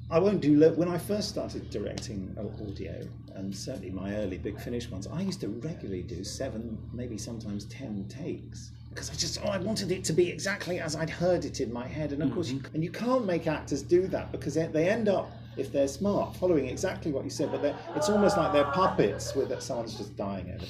I 0.10 0.20
won't 0.20 0.40
do 0.40 0.58
lo- 0.58 0.74
when 0.74 0.88
I 0.88 0.98
first 0.98 1.28
started 1.28 1.70
directing 1.70 2.36
audio, 2.62 3.06
and 3.36 3.56
certainly 3.56 3.90
my 3.90 4.16
early 4.16 4.38
Big 4.38 4.60
Finish 4.60 4.90
ones. 4.90 5.06
I 5.08 5.22
used 5.22 5.42
to 5.42 5.50
regularly 5.50 6.02
do 6.02 6.24
seven, 6.24 6.78
maybe 6.94 7.18
sometimes 7.18 7.66
ten 7.66 8.06
takes 8.08 8.72
because 8.90 9.10
I 9.12 9.14
just 9.14 9.40
oh 9.44 9.50
I 9.50 9.58
wanted 9.58 9.92
it 9.92 10.04
to 10.06 10.14
be 10.14 10.30
exactly 10.30 10.80
as 10.80 10.96
I'd 10.96 11.10
heard 11.10 11.44
it 11.46 11.60
in 11.60 11.72
my 11.74 11.86
head, 11.86 12.14
and 12.14 12.24
of 12.24 12.34
course, 12.34 12.50
you, 12.50 12.62
and 12.74 12.84
you 12.84 12.90
can't 12.90 13.26
make 13.26 13.48
actors 13.48 13.82
do 13.84 14.08
that 14.08 14.32
because 14.32 14.54
they, 14.54 14.68
they 14.68 14.90
end 14.90 15.10
up. 15.10 15.30
If 15.58 15.72
they're 15.72 15.88
smart, 15.88 16.36
following 16.36 16.68
exactly 16.68 17.12
what 17.12 17.24
you 17.24 17.32
said, 17.32 17.52
but 17.52 17.76
it's 17.96 18.10
almost 18.10 18.38
like 18.38 18.54
they're 18.54 18.64
puppets 18.66 19.34
with 19.34 19.50
that 19.50 19.64
someone's 19.64 19.98
just 19.98 20.16
dying 20.16 20.52
over 20.52 20.64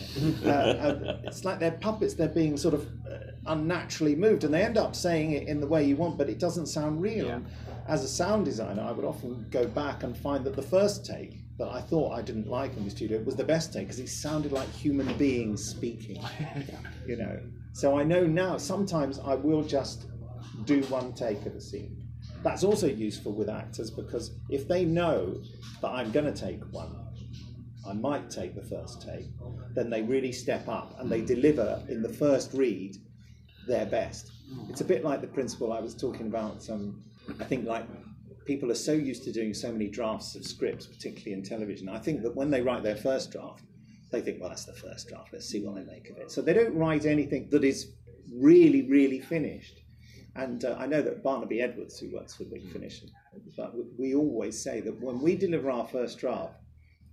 there. 0.45 0.77
Uh, 1.17 1.17
it's 1.25 1.43
like 1.43 1.59
they're 1.59 1.71
puppets, 1.71 2.13
they're 2.13 2.29
being 2.29 2.55
sort 2.55 2.73
of 2.73 2.87
uh, 3.05 3.17
unnaturally 3.47 4.15
moved, 4.15 4.45
and 4.45 4.53
they 4.53 4.61
end 4.61 4.77
up 4.77 4.95
saying 4.95 5.31
it 5.31 5.45
in 5.49 5.59
the 5.59 5.67
way 5.67 5.83
you 5.83 5.97
want, 5.97 6.17
but 6.17 6.29
it 6.29 6.39
doesn't 6.39 6.67
sound 6.67 7.01
real 7.01 7.43
as 7.87 8.03
a 8.03 8.07
sound 8.07 8.45
designer, 8.45 8.81
I 8.81 8.91
would 8.91 9.05
often 9.05 9.45
go 9.49 9.65
back 9.65 10.03
and 10.03 10.15
find 10.17 10.43
that 10.45 10.55
the 10.55 10.61
first 10.61 11.05
take 11.05 11.39
that 11.57 11.69
I 11.69 11.81
thought 11.81 12.13
I 12.13 12.21
didn't 12.21 12.47
like 12.47 12.75
in 12.77 12.83
the 12.83 12.91
studio 12.91 13.19
was 13.21 13.35
the 13.35 13.43
best 13.43 13.73
take 13.73 13.87
because 13.87 13.99
it 13.99 14.09
sounded 14.09 14.51
like 14.51 14.69
human 14.71 15.17
beings 15.17 15.65
speaking. 15.65 16.23
you 17.07 17.15
know, 17.15 17.39
so 17.73 17.97
I 17.97 18.03
know 18.03 18.25
now 18.25 18.57
sometimes 18.57 19.19
I 19.19 19.35
will 19.35 19.63
just 19.63 20.07
do 20.65 20.81
one 20.83 21.13
take 21.13 21.45
of 21.45 21.55
a 21.55 21.61
scene. 21.61 22.07
That's 22.43 22.63
also 22.63 22.87
useful 22.87 23.33
with 23.33 23.49
actors 23.49 23.89
because 23.89 24.31
if 24.49 24.67
they 24.67 24.85
know 24.85 25.41
that 25.81 25.89
I'm 25.89 26.11
going 26.11 26.31
to 26.31 26.39
take 26.39 26.61
one, 26.71 26.95
I 27.87 27.93
might 27.93 28.29
take 28.29 28.53
the 28.53 28.61
first 28.61 29.01
take, 29.01 29.27
then 29.73 29.89
they 29.89 30.01
really 30.01 30.31
step 30.31 30.67
up 30.67 30.99
and 30.99 31.09
they 31.09 31.21
deliver 31.21 31.81
in 31.87 32.01
the 32.01 32.09
first 32.09 32.53
read 32.53 32.97
their 33.67 33.85
best. 33.85 34.31
It's 34.69 34.81
a 34.81 34.85
bit 34.85 35.03
like 35.03 35.21
the 35.21 35.27
principle 35.27 35.73
I 35.73 35.79
was 35.79 35.95
talking 35.95 36.27
about. 36.27 36.69
Um, 36.69 37.03
I 37.39 37.43
think 37.43 37.65
like 37.65 37.85
people 38.45 38.71
are 38.71 38.75
so 38.75 38.93
used 38.93 39.23
to 39.23 39.31
doing 39.31 39.53
so 39.53 39.71
many 39.71 39.87
drafts 39.87 40.35
of 40.35 40.45
scripts, 40.45 40.85
particularly 40.87 41.33
in 41.33 41.43
television. 41.43 41.89
I 41.89 41.99
think 41.99 42.23
that 42.23 42.35
when 42.35 42.49
they 42.49 42.61
write 42.61 42.83
their 42.83 42.95
first 42.95 43.31
draft, 43.31 43.63
they 44.11 44.21
think, 44.21 44.39
well, 44.39 44.49
that's 44.49 44.65
the 44.65 44.73
first 44.73 45.09
draft. 45.09 45.29
Let's 45.33 45.47
see 45.47 45.61
what 45.61 45.75
they 45.75 45.83
make 45.83 46.09
of 46.09 46.17
it. 46.17 46.31
So 46.31 46.41
they 46.41 46.53
don't 46.53 46.75
write 46.75 47.05
anything 47.05 47.49
that 47.51 47.63
is 47.63 47.91
really, 48.33 48.83
really 48.83 49.19
finished. 49.19 49.81
And 50.35 50.63
uh, 50.63 50.75
I 50.79 50.85
know 50.85 51.01
that 51.01 51.23
Barnaby 51.23 51.61
Edwards, 51.61 51.99
who 51.99 52.13
works 52.13 52.35
for 52.35 52.45
Big 52.45 52.71
Finish, 52.71 53.01
but 53.57 53.73
we 53.97 54.15
always 54.15 54.61
say 54.61 54.81
that 54.81 55.01
when 55.01 55.19
we 55.19 55.35
deliver 55.35 55.69
our 55.69 55.87
first 55.87 56.19
draft, 56.19 56.53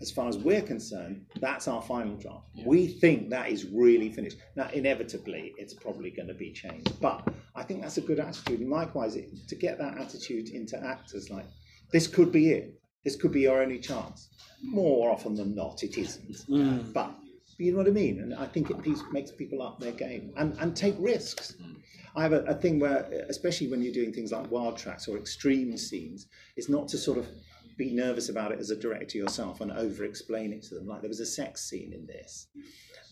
as 0.00 0.10
far 0.10 0.28
as 0.28 0.38
we're 0.38 0.62
concerned, 0.62 1.24
that's 1.40 1.68
our 1.68 1.80
final 1.82 2.16
draft. 2.16 2.46
We 2.64 2.86
think 2.86 3.30
that 3.30 3.50
is 3.50 3.66
really 3.66 4.10
finished. 4.10 4.38
Now, 4.56 4.68
inevitably, 4.72 5.54
it's 5.56 5.74
probably 5.74 6.10
going 6.10 6.28
to 6.28 6.34
be 6.34 6.52
changed, 6.52 7.00
but 7.00 7.26
I 7.54 7.62
think 7.62 7.82
that's 7.82 7.98
a 7.98 8.02
good 8.02 8.20
attitude. 8.20 8.60
And 8.60 8.70
likewise, 8.70 9.16
it, 9.16 9.30
to 9.48 9.54
get 9.54 9.78
that 9.78 9.98
attitude 9.98 10.48
into 10.50 10.82
actors, 10.84 11.30
like 11.30 11.46
this 11.92 12.06
could 12.06 12.32
be 12.32 12.50
it. 12.50 12.80
This 13.04 13.16
could 13.16 13.32
be 13.32 13.46
our 13.46 13.62
only 13.62 13.78
chance. 13.78 14.30
More 14.62 15.10
often 15.10 15.34
than 15.34 15.54
not, 15.54 15.82
it 15.82 15.98
isn't. 15.98 16.36
Mm. 16.48 16.92
But 16.92 17.14
you 17.58 17.72
know 17.72 17.78
what 17.78 17.86
I 17.86 17.90
mean. 17.90 18.20
And 18.20 18.34
I 18.34 18.46
think 18.46 18.70
it 18.70 18.78
makes 19.12 19.30
people 19.30 19.62
up 19.62 19.78
their 19.78 19.92
game 19.92 20.32
and, 20.36 20.56
and 20.58 20.76
take 20.76 20.96
risks. 20.98 21.54
Mm. 21.62 21.76
I 22.16 22.22
have 22.22 22.32
a, 22.32 22.42
a 22.44 22.54
thing 22.54 22.78
where, 22.78 23.26
especially 23.28 23.68
when 23.68 23.82
you're 23.82 23.92
doing 23.92 24.12
things 24.12 24.32
like 24.32 24.50
wild 24.50 24.76
tracks 24.76 25.08
or 25.08 25.16
extreme 25.16 25.76
scenes, 25.76 26.26
is 26.56 26.68
not 26.68 26.88
to 26.88 26.98
sort 26.98 27.18
of 27.18 27.28
be 27.76 27.92
nervous 27.92 28.28
about 28.28 28.52
it 28.52 28.58
as 28.58 28.70
a 28.70 28.76
director 28.76 29.18
yourself 29.18 29.60
and 29.60 29.72
over 29.72 30.04
explain 30.04 30.52
it 30.52 30.62
to 30.64 30.74
them. 30.74 30.86
Like 30.86 31.00
there 31.00 31.08
was 31.08 31.20
a 31.20 31.26
sex 31.26 31.68
scene 31.68 31.92
in 31.92 32.06
this, 32.06 32.48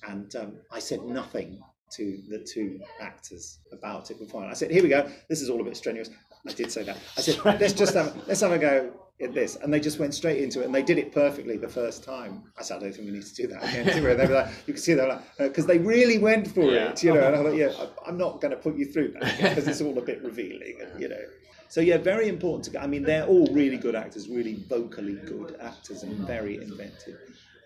and 0.08 0.34
um, 0.36 0.52
I 0.70 0.78
said 0.78 1.02
nothing 1.02 1.60
to 1.92 2.22
the 2.28 2.38
two 2.38 2.80
actors 3.00 3.58
about 3.72 4.10
it 4.10 4.18
before. 4.18 4.44
I 4.44 4.54
said, 4.54 4.70
"Here 4.70 4.82
we 4.82 4.88
go. 4.88 5.08
This 5.28 5.42
is 5.42 5.50
all 5.50 5.60
a 5.60 5.64
bit 5.64 5.76
strenuous." 5.76 6.10
I 6.46 6.52
did 6.52 6.72
say 6.72 6.82
that. 6.84 6.98
I 7.16 7.20
said, 7.20 7.44
"Let's 7.44 7.72
just 7.72 7.94
have 7.94 8.16
let's 8.26 8.40
have 8.40 8.52
a 8.52 8.58
go 8.58 8.92
at 9.20 9.32
this," 9.34 9.56
and 9.56 9.72
they 9.72 9.78
just 9.78 9.98
went 9.98 10.14
straight 10.14 10.42
into 10.42 10.60
it, 10.60 10.66
and 10.66 10.74
they 10.74 10.82
did 10.82 10.98
it 10.98 11.12
perfectly 11.12 11.56
the 11.56 11.68
first 11.68 12.02
time. 12.02 12.44
I 12.58 12.62
said, 12.62 12.78
"I 12.78 12.80
don't 12.80 12.92
think 12.94 13.06
we 13.06 13.12
need 13.12 13.24
to 13.26 13.34
do 13.34 13.46
that 13.48 13.62
again." 13.62 13.86
do 13.96 14.02
we?" 14.04 14.14
They 14.14 14.26
were 14.26 14.34
like, 14.34 14.48
you 14.66 14.74
can 14.74 14.82
see 14.82 14.94
they're 14.94 15.08
like, 15.08 15.22
because 15.38 15.66
they 15.66 15.78
really 15.78 16.18
went 16.18 16.48
for 16.48 16.62
it, 16.90 17.02
you 17.04 17.14
know. 17.14 17.26
And 17.26 17.36
I 17.36 17.42
thought, 17.42 17.54
yeah, 17.56 17.72
I'm 18.06 18.18
not 18.18 18.40
going 18.40 18.50
to 18.52 18.56
put 18.56 18.76
you 18.76 18.86
through 18.86 19.12
that 19.20 19.38
because 19.38 19.68
it's 19.68 19.80
all 19.80 19.96
a 19.98 20.02
bit 20.02 20.22
revealing, 20.22 20.78
and 20.80 21.00
you 21.00 21.08
know. 21.08 21.24
So 21.72 21.80
yeah, 21.80 21.96
very 21.96 22.28
important 22.28 22.64
to. 22.66 22.70
go- 22.72 22.80
I 22.80 22.86
mean, 22.86 23.02
they're 23.02 23.24
all 23.24 23.46
really 23.46 23.78
good 23.78 23.94
actors, 23.94 24.28
really 24.28 24.62
vocally 24.68 25.14
good 25.14 25.56
actors, 25.58 26.02
and 26.02 26.26
very 26.26 26.56
inventive. 26.56 27.18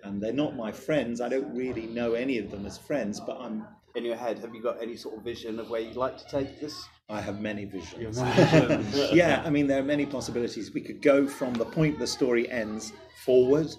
And 0.04 0.22
they're 0.22 0.32
not 0.32 0.54
my 0.54 0.70
friends. 0.70 1.20
I 1.20 1.28
don't 1.28 1.52
really 1.56 1.86
know 1.88 2.14
any 2.14 2.38
of 2.38 2.52
them 2.52 2.66
as 2.66 2.78
friends, 2.78 3.18
but 3.18 3.36
I'm. 3.40 3.66
In 3.96 4.04
your 4.04 4.14
head, 4.14 4.38
have 4.38 4.54
you 4.54 4.62
got 4.62 4.80
any 4.80 4.94
sort 4.94 5.16
of 5.16 5.24
vision 5.24 5.58
of 5.58 5.70
where 5.70 5.80
you'd 5.80 5.96
like 5.96 6.16
to 6.18 6.28
take 6.28 6.60
this? 6.60 6.86
I 7.08 7.20
have 7.20 7.40
many 7.40 7.64
visions. 7.64 8.16
have 8.16 8.68
many 8.68 8.82
visions. 8.84 9.12
yeah, 9.12 9.42
I 9.44 9.50
mean, 9.50 9.66
there 9.66 9.80
are 9.80 9.90
many 9.96 10.06
possibilities. 10.06 10.72
We 10.72 10.82
could 10.82 11.02
go 11.02 11.26
from 11.26 11.54
the 11.54 11.64
point 11.64 11.98
the 11.98 12.06
story 12.06 12.48
ends 12.48 12.92
forward. 13.24 13.74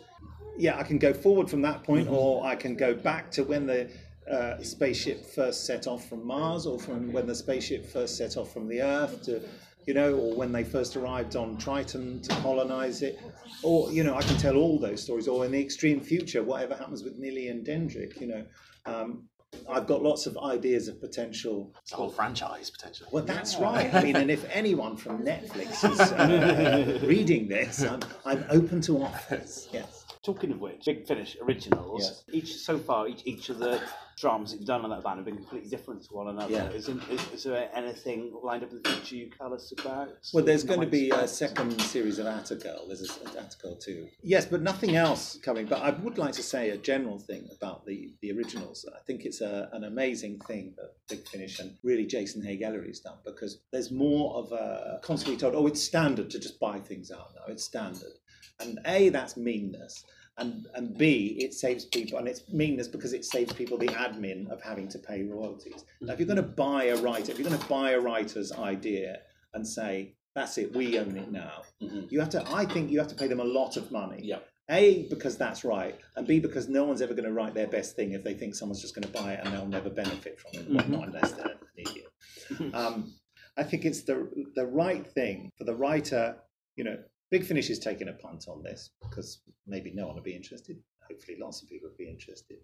Yeah, 0.58 0.78
I 0.78 0.84
can 0.84 0.98
go 0.98 1.14
forward 1.14 1.50
from 1.50 1.62
that 1.62 1.86
point, 1.86 2.10
or 2.10 2.46
I 2.46 2.58
can 2.58 2.76
go 2.76 2.94
back 2.94 3.32
to 3.32 3.46
when 3.46 3.66
the 3.66 3.90
uh, 4.30 4.62
spaceship 4.62 5.26
first 5.26 5.66
set 5.66 5.88
off 5.88 6.10
from 6.10 6.28
Mars, 6.28 6.66
or 6.66 6.78
from 6.78 7.14
when 7.14 7.28
the 7.28 7.36
spaceship 7.36 7.86
first 7.86 8.18
set 8.18 8.36
off 8.36 8.52
from 8.52 8.68
the 8.68 8.82
Earth 8.82 9.22
to, 9.24 9.42
you 9.88 9.94
know, 9.94 10.14
or 10.14 10.36
when 10.36 10.52
they 10.52 10.66
first 10.66 10.98
arrived 10.98 11.36
on 11.38 11.58
Triton 11.58 12.22
to 12.22 12.36
colonize 12.42 13.02
it. 13.02 13.20
Or, 13.64 13.90
you 13.92 14.04
know, 14.04 14.16
I 14.16 14.22
can 14.22 14.38
tell 14.38 14.58
all 14.58 14.78
those 14.78 15.02
stories, 15.02 15.28
or 15.30 15.46
in 15.46 15.52
the 15.54 15.62
extreme 15.62 16.02
future, 16.02 16.44
whatever 16.44 16.76
happens 16.76 17.04
with 17.04 17.18
Nilly 17.18 17.48
and 17.48 17.66
Dendrick, 17.66 18.20
you 18.20 18.28
know. 18.28 18.46
Um, 18.86 19.24
I've 19.70 19.88
got 19.88 20.04
lots 20.04 20.26
of 20.26 20.38
ideas 20.38 20.90
of 20.90 21.00
potential 21.00 21.74
It's 21.82 21.94
a 21.94 21.96
whole 21.96 22.10
franchise 22.10 22.70
potential. 22.70 23.08
well, 23.12 23.24
that's 23.24 23.56
right. 23.58 23.92
I 23.94 24.04
mean, 24.04 24.18
and 24.18 24.30
if 24.30 24.46
anyone 24.52 24.98
from 24.98 25.24
Netflix 25.24 25.90
is 25.90 26.00
uh, 26.00 27.00
reading 27.08 27.48
this, 27.48 27.82
I'm, 27.82 28.02
I'm 28.26 28.46
open 28.50 28.82
to 28.82 29.04
offers. 29.04 29.70
Yes. 29.74 30.04
Talking 30.22 30.52
of 30.52 30.60
which, 30.60 30.84
Big 30.86 31.08
Finish 31.08 31.38
originals. 31.42 32.02
Yes. 32.04 32.24
Each 32.34 32.56
so 32.58 32.78
far, 32.78 33.08
each, 33.08 33.22
each 33.24 33.48
of 33.48 33.60
the 33.60 33.82
dramas 34.18 34.52
that 34.52 34.58
you've 34.58 34.68
done 34.68 34.84
on 34.84 34.90
that 34.90 35.04
band 35.04 35.18
have 35.18 35.26
been 35.26 35.38
completely 35.38 35.70
different 35.70 36.02
to 36.04 36.14
one 36.14 36.28
another. 36.28 36.52
Yeah. 36.52 36.70
Is, 36.70 36.90
is, 36.90 37.32
is 37.32 37.44
there 37.44 37.70
anything 37.74 38.34
lined 38.42 38.64
up 38.64 38.72
in 38.72 38.82
the 38.82 38.90
future 38.90 39.16
you 39.16 39.30
tell 39.30 39.54
us 39.54 39.72
about? 39.78 40.10
Well, 40.34 40.44
there's 40.44 40.64
going 40.64 40.82
to 40.82 40.88
be 40.88 41.12
a 41.12 41.28
second 41.28 41.80
series 41.82 42.18
of 42.18 42.26
ATA 42.26 42.56
Girl. 42.56 42.86
There's 42.88 43.08
a, 43.08 43.30
an 43.30 43.38
ATA 43.38 43.58
Girl 43.62 43.76
too. 43.76 44.08
Yes, 44.24 44.48
but 44.48 44.62
nothing 44.62 44.96
else 44.96 45.38
coming. 45.44 45.68
But 45.68 45.82
I 45.82 45.92
would 45.92 46.18
like 46.18 46.34
to 46.34 46.44
say 46.44 46.72
a 46.72 46.78
general 46.78 47.20
thing 47.20 47.48
about 47.56 47.86
the, 47.86 48.12
the 48.22 48.32
originals. 48.32 48.86
I 48.94 49.00
think 49.06 49.24
it's 49.24 49.42
a, 49.42 49.70
an 49.74 49.84
amazing 49.84 50.40
thing 50.40 50.74
that 50.78 50.96
Big 51.08 51.28
Finish 51.28 51.60
and 51.60 51.78
really 51.84 52.06
Jason 52.06 52.42
Haigh-Ellery's 52.44 53.02
done 53.02 53.18
because 53.24 53.60
there's 53.72 53.92
more 53.92 54.36
of 54.36 54.52
a 54.52 55.00
constantly 55.04 55.38
told, 55.38 55.54
oh, 55.54 55.68
it's 55.68 55.82
standard 55.82 56.32
to 56.32 56.40
just 56.40 56.60
buy 56.60 56.80
things 56.80 57.12
out 57.12 57.34
now. 57.36 57.54
It's 57.54 57.64
standard. 57.64 58.14
And 58.60 58.80
A, 58.88 59.10
that's 59.10 59.38
meanness. 59.38 60.04
And, 60.40 60.68
and 60.76 60.96
B, 60.98 61.36
it 61.40 61.54
saves 61.56 61.86
people, 61.86 62.20
and 62.20 62.28
it's 62.28 62.44
meanness 62.52 62.88
because 62.88 63.14
it 63.14 63.26
saves 63.26 63.52
people 63.54 63.78
the 63.78 63.88
admin 63.88 64.50
of 64.52 64.62
having 64.62 64.88
to 64.90 65.00
pay 65.00 65.24
royalties. 65.24 65.84
Now, 66.00 66.14
if 66.14 66.20
you're 66.20 66.28
going 66.28 66.38
to 66.38 66.44
buy 66.44 66.86
a 66.86 66.98
writer, 66.98 67.32
if 67.32 67.40
you're 67.40 67.50
going 67.50 67.60
to 67.60 67.68
buy 67.68 67.92
a 67.92 68.00
writer's 68.00 68.52
idea 68.52 69.20
and 69.56 69.68
say, 69.68 70.14
that's 70.36 70.60
it, 70.60 70.76
we 70.76 71.00
own 71.00 71.18
it 71.18 71.32
now, 71.32 71.64
you 71.80 72.20
have 72.20 72.30
to, 72.30 72.44
I 72.52 72.66
think 72.66 72.92
you 72.92 73.00
have 73.00 73.08
to 73.08 73.16
pay 73.16 73.28
them 73.28 73.40
a 73.40 73.44
lot 73.44 73.78
of 73.78 73.92
money. 73.92 74.20
Yeah. 74.24 74.40
A, 74.70 75.08
because 75.10 75.38
that's 75.38 75.64
right, 75.64 75.98
and 76.18 76.28
B, 76.28 76.40
because 76.40 76.68
no 76.68 76.84
one's 76.84 77.02
ever 77.02 77.14
going 77.14 77.24
to 77.26 77.32
write 77.34 77.54
their 77.56 77.68
best 77.68 77.96
thing 77.96 78.12
if 78.12 78.24
they 78.24 78.34
think 78.36 78.54
someone's 78.54 78.82
just 78.82 78.94
going 78.94 79.12
to 79.12 79.22
buy 79.24 79.34
it 79.34 79.40
and 79.44 79.54
they'll 79.54 79.66
never 79.66 79.90
benefit 79.90 80.40
from 80.40 80.52
it. 80.60 80.70
Well, 80.70 80.84
Mhm. 80.86 80.90
not 80.90 81.08
unless 81.08 81.32
they're 81.32 81.46
an 81.48 81.58
idiot. 81.78 82.08
Um, 82.76 83.14
I 83.58 83.64
think 83.64 83.86
it's 83.86 84.02
the 84.04 84.30
the 84.56 84.66
right 84.68 85.06
thing 85.08 85.52
for 85.58 85.64
the 85.64 85.74
writer. 85.74 86.36
You 86.76 86.84
know, 86.84 86.98
Big 87.30 87.46
Finish 87.46 87.70
is 87.70 87.80
taking 87.80 88.08
a 88.08 88.14
punt 88.14 88.48
on 88.48 88.64
this 88.64 88.92
because 89.02 89.42
maybe 89.66 89.92
no 89.94 90.08
one 90.08 90.16
will 90.16 90.24
be 90.24 90.36
interested. 90.36 90.78
Hopefully, 91.10 91.38
lots 91.40 91.62
of 91.62 91.70
people 91.70 91.90
will 91.90 91.98
be 91.98 92.10
interested, 92.10 92.58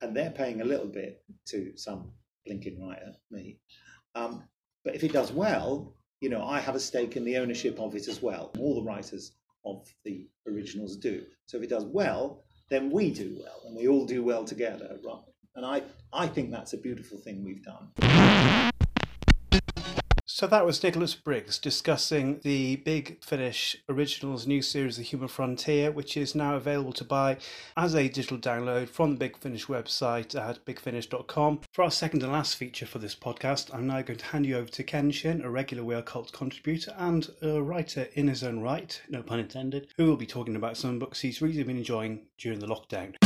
and 0.00 0.16
they're 0.16 0.30
paying 0.30 0.60
a 0.60 0.64
little 0.64 0.86
bit 0.86 1.22
to 1.46 1.72
some 1.76 2.12
blinking 2.46 2.80
writer, 2.80 3.14
me. 3.30 3.58
Um, 4.14 4.44
But 4.84 4.94
if 4.94 5.04
it 5.04 5.12
does 5.12 5.32
well, 5.32 5.94
you 6.20 6.30
know, 6.30 6.42
I 6.44 6.60
have 6.60 6.74
a 6.74 6.80
stake 6.80 7.16
in 7.16 7.24
the 7.24 7.36
ownership 7.36 7.78
of 7.78 7.94
it 7.94 8.08
as 8.08 8.22
well. 8.22 8.50
All 8.58 8.74
the 8.74 8.82
writers 8.82 9.32
of 9.64 9.86
the 10.04 10.26
originals 10.46 10.96
do. 10.96 11.24
So 11.46 11.58
if 11.58 11.64
it 11.64 11.70
does 11.70 11.84
well, 11.84 12.44
then 12.70 12.90
we 12.90 13.10
do 13.10 13.36
well, 13.42 13.62
and 13.66 13.76
we 13.76 13.88
all 13.88 14.06
do 14.06 14.22
well 14.22 14.44
together, 14.44 14.98
right? 15.04 15.22
And 15.56 15.66
I, 15.66 15.82
I 16.12 16.26
think 16.26 16.50
that's 16.50 16.72
a 16.72 16.78
beautiful 16.78 17.18
thing 17.18 17.44
we've 17.44 17.64
done. 17.64 17.88
So 20.38 20.46
that 20.46 20.64
was 20.64 20.80
Nicholas 20.84 21.16
Briggs 21.16 21.58
discussing 21.58 22.38
the 22.44 22.76
Big 22.76 23.20
Finish 23.24 23.76
Originals 23.88 24.46
new 24.46 24.62
series, 24.62 24.96
The 24.96 25.02
Human 25.02 25.26
Frontier, 25.26 25.90
which 25.90 26.16
is 26.16 26.36
now 26.36 26.54
available 26.54 26.92
to 26.92 27.02
buy 27.02 27.38
as 27.76 27.96
a 27.96 28.06
digital 28.06 28.38
download 28.38 28.88
from 28.88 29.10
the 29.10 29.16
Big 29.16 29.36
Finish 29.36 29.66
website 29.66 30.40
at 30.40 30.64
bigfinish.com. 30.64 31.62
For 31.72 31.82
our 31.82 31.90
second 31.90 32.22
and 32.22 32.30
last 32.30 32.54
feature 32.54 32.86
for 32.86 33.00
this 33.00 33.16
podcast, 33.16 33.74
I'm 33.74 33.88
now 33.88 34.00
going 34.02 34.20
to 34.20 34.26
hand 34.26 34.46
you 34.46 34.58
over 34.58 34.68
to 34.68 34.84
Ken 34.84 35.10
Shinn, 35.10 35.42
a 35.42 35.50
regular 35.50 35.82
We 35.82 35.96
Are 35.96 36.02
Cult 36.02 36.32
contributor 36.32 36.94
and 36.96 37.28
a 37.42 37.60
writer 37.60 38.06
in 38.14 38.28
his 38.28 38.44
own 38.44 38.60
right, 38.60 39.02
no 39.08 39.24
pun 39.24 39.40
intended, 39.40 39.88
who 39.96 40.06
will 40.06 40.16
be 40.16 40.24
talking 40.24 40.54
about 40.54 40.76
some 40.76 41.00
books 41.00 41.18
he's 41.18 41.42
really 41.42 41.64
been 41.64 41.78
enjoying 41.78 42.26
during 42.38 42.60
the 42.60 42.68
lockdown. 42.68 43.16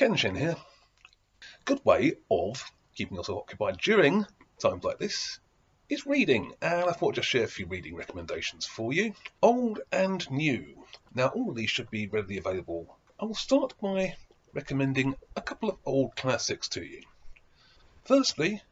Ken 0.00 0.16
Shinn 0.16 0.34
here. 0.34 0.56
Good 1.66 1.84
way 1.84 2.14
of 2.30 2.72
keeping 2.94 3.18
yourself 3.18 3.40
occupied 3.40 3.76
during 3.76 4.24
times 4.58 4.82
like 4.82 4.98
this 4.98 5.38
is 5.90 6.06
reading, 6.06 6.54
and 6.62 6.88
I 6.88 6.92
thought 6.92 7.10
I'd 7.10 7.16
just 7.16 7.28
share 7.28 7.44
a 7.44 7.46
few 7.46 7.66
reading 7.66 7.96
recommendations 7.96 8.64
for 8.64 8.94
you, 8.94 9.12
old 9.42 9.80
and 9.92 10.30
new. 10.30 10.86
Now, 11.14 11.26
all 11.26 11.50
of 11.50 11.54
these 11.54 11.68
should 11.68 11.90
be 11.90 12.06
readily 12.06 12.38
available. 12.38 12.96
I 13.20 13.26
will 13.26 13.34
start 13.34 13.74
by 13.78 14.16
recommending 14.54 15.16
a 15.36 15.42
couple 15.42 15.68
of 15.68 15.76
old 15.84 16.16
classics 16.16 16.70
to 16.70 16.82
you. 16.82 17.02
Firstly, 18.06 18.62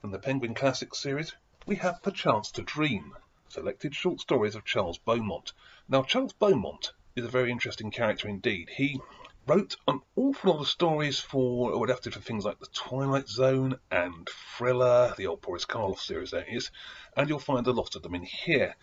from 0.00 0.12
the 0.12 0.20
Penguin 0.20 0.54
Classics 0.54 1.00
series, 1.00 1.32
we 1.66 1.74
have 1.74 2.00
Perchance 2.00 2.52
to 2.52 2.62
Dream, 2.62 3.16
selected 3.48 3.92
short 3.92 4.20
stories 4.20 4.54
of 4.54 4.64
Charles 4.64 4.98
Beaumont. 4.98 5.52
Now, 5.88 6.04
Charles 6.04 6.32
Beaumont 6.32 6.92
is 7.16 7.24
a 7.24 7.28
very 7.28 7.50
interesting 7.50 7.90
character 7.90 8.28
indeed. 8.28 8.70
He 8.76 9.00
wrote 9.46 9.76
an 9.86 10.00
awful 10.16 10.52
lot 10.52 10.60
of 10.60 10.68
stories 10.68 11.20
for, 11.20 11.70
or 11.72 11.84
adapted 11.84 12.14
for 12.14 12.20
things 12.20 12.44
like 12.46 12.58
The 12.58 12.66
Twilight 12.72 13.28
Zone 13.28 13.78
and 13.90 14.28
Thriller, 14.56 15.12
the 15.16 15.26
old 15.26 15.42
Boris 15.42 15.66
Karloff 15.66 16.00
series 16.00 16.30
that 16.30 16.48
is, 16.48 16.70
and 17.16 17.28
you'll 17.28 17.38
find 17.38 17.66
a 17.66 17.72
lot 17.72 17.94
of 17.94 18.02
them 18.02 18.14
in 18.14 18.22
here. 18.22 18.74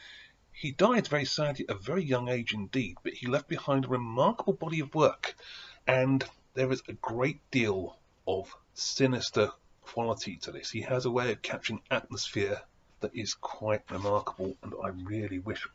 He 0.51 0.71
died 0.71 1.07
very 1.07 1.25
sadly 1.25 1.65
at 1.67 1.75
a 1.75 1.79
very 1.79 2.03
young 2.03 2.29
age 2.29 2.53
indeed, 2.53 2.97
but 3.01 3.13
he 3.13 3.25
left 3.25 3.47
behind 3.47 3.85
a 3.85 3.89
remarkable 3.89 4.53
body 4.53 4.79
of 4.81 4.93
work, 4.93 5.35
and 5.87 6.23
there 6.53 6.71
is 6.71 6.83
a 6.87 6.93
great 6.93 7.39
deal 7.49 7.97
of 8.27 8.55
sinister 8.75 9.51
quality 9.81 10.35
to 10.37 10.51
this. 10.51 10.69
He 10.69 10.81
has 10.81 11.05
a 11.05 11.11
way 11.11 11.31
of 11.31 11.41
capturing 11.41 11.81
atmosphere 11.89 12.61
that 12.99 13.15
is 13.15 13.33
quite 13.33 13.89
remarkable, 13.89 14.55
and 14.61 14.73
I 14.83 14.89
really 14.89 15.39
wish 15.39 15.67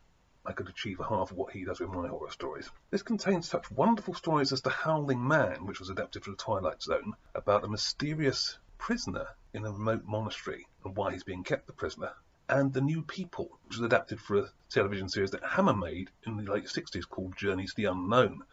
I 0.48 0.52
could 0.52 0.68
achieve 0.68 0.98
half 0.98 1.32
of 1.32 1.36
what 1.36 1.52
he 1.52 1.64
does 1.64 1.80
with 1.80 1.90
my 1.90 2.06
horror 2.06 2.30
stories. 2.30 2.70
This 2.90 3.02
contains 3.02 3.48
such 3.48 3.68
wonderful 3.72 4.14
stories 4.14 4.52
as 4.52 4.62
The 4.62 4.70
Howling 4.70 5.26
Man, 5.26 5.66
which 5.66 5.80
was 5.80 5.90
adapted 5.90 6.24
for 6.24 6.30
The 6.30 6.36
Twilight 6.36 6.80
Zone, 6.80 7.14
about 7.34 7.64
a 7.64 7.68
mysterious 7.68 8.56
prisoner 8.78 9.26
in 9.52 9.64
a 9.64 9.72
remote 9.72 10.04
monastery 10.04 10.68
and 10.84 10.96
why 10.96 11.10
he's 11.10 11.24
being 11.24 11.42
kept 11.42 11.66
the 11.66 11.72
prisoner, 11.72 12.12
and 12.48 12.72
The 12.72 12.80
New 12.80 13.02
People, 13.02 13.58
which 13.64 13.76
was 13.76 13.84
adapted 13.84 14.20
for 14.20 14.36
a 14.36 14.52
television 14.68 15.08
series 15.08 15.32
that 15.32 15.42
Hammer 15.42 15.74
made 15.74 16.10
in 16.24 16.36
the 16.36 16.44
late 16.44 16.66
60s 16.66 17.08
called 17.08 17.36
Journeys 17.36 17.74
to 17.74 17.82
the 17.82 17.90
Unknown, 17.90 18.44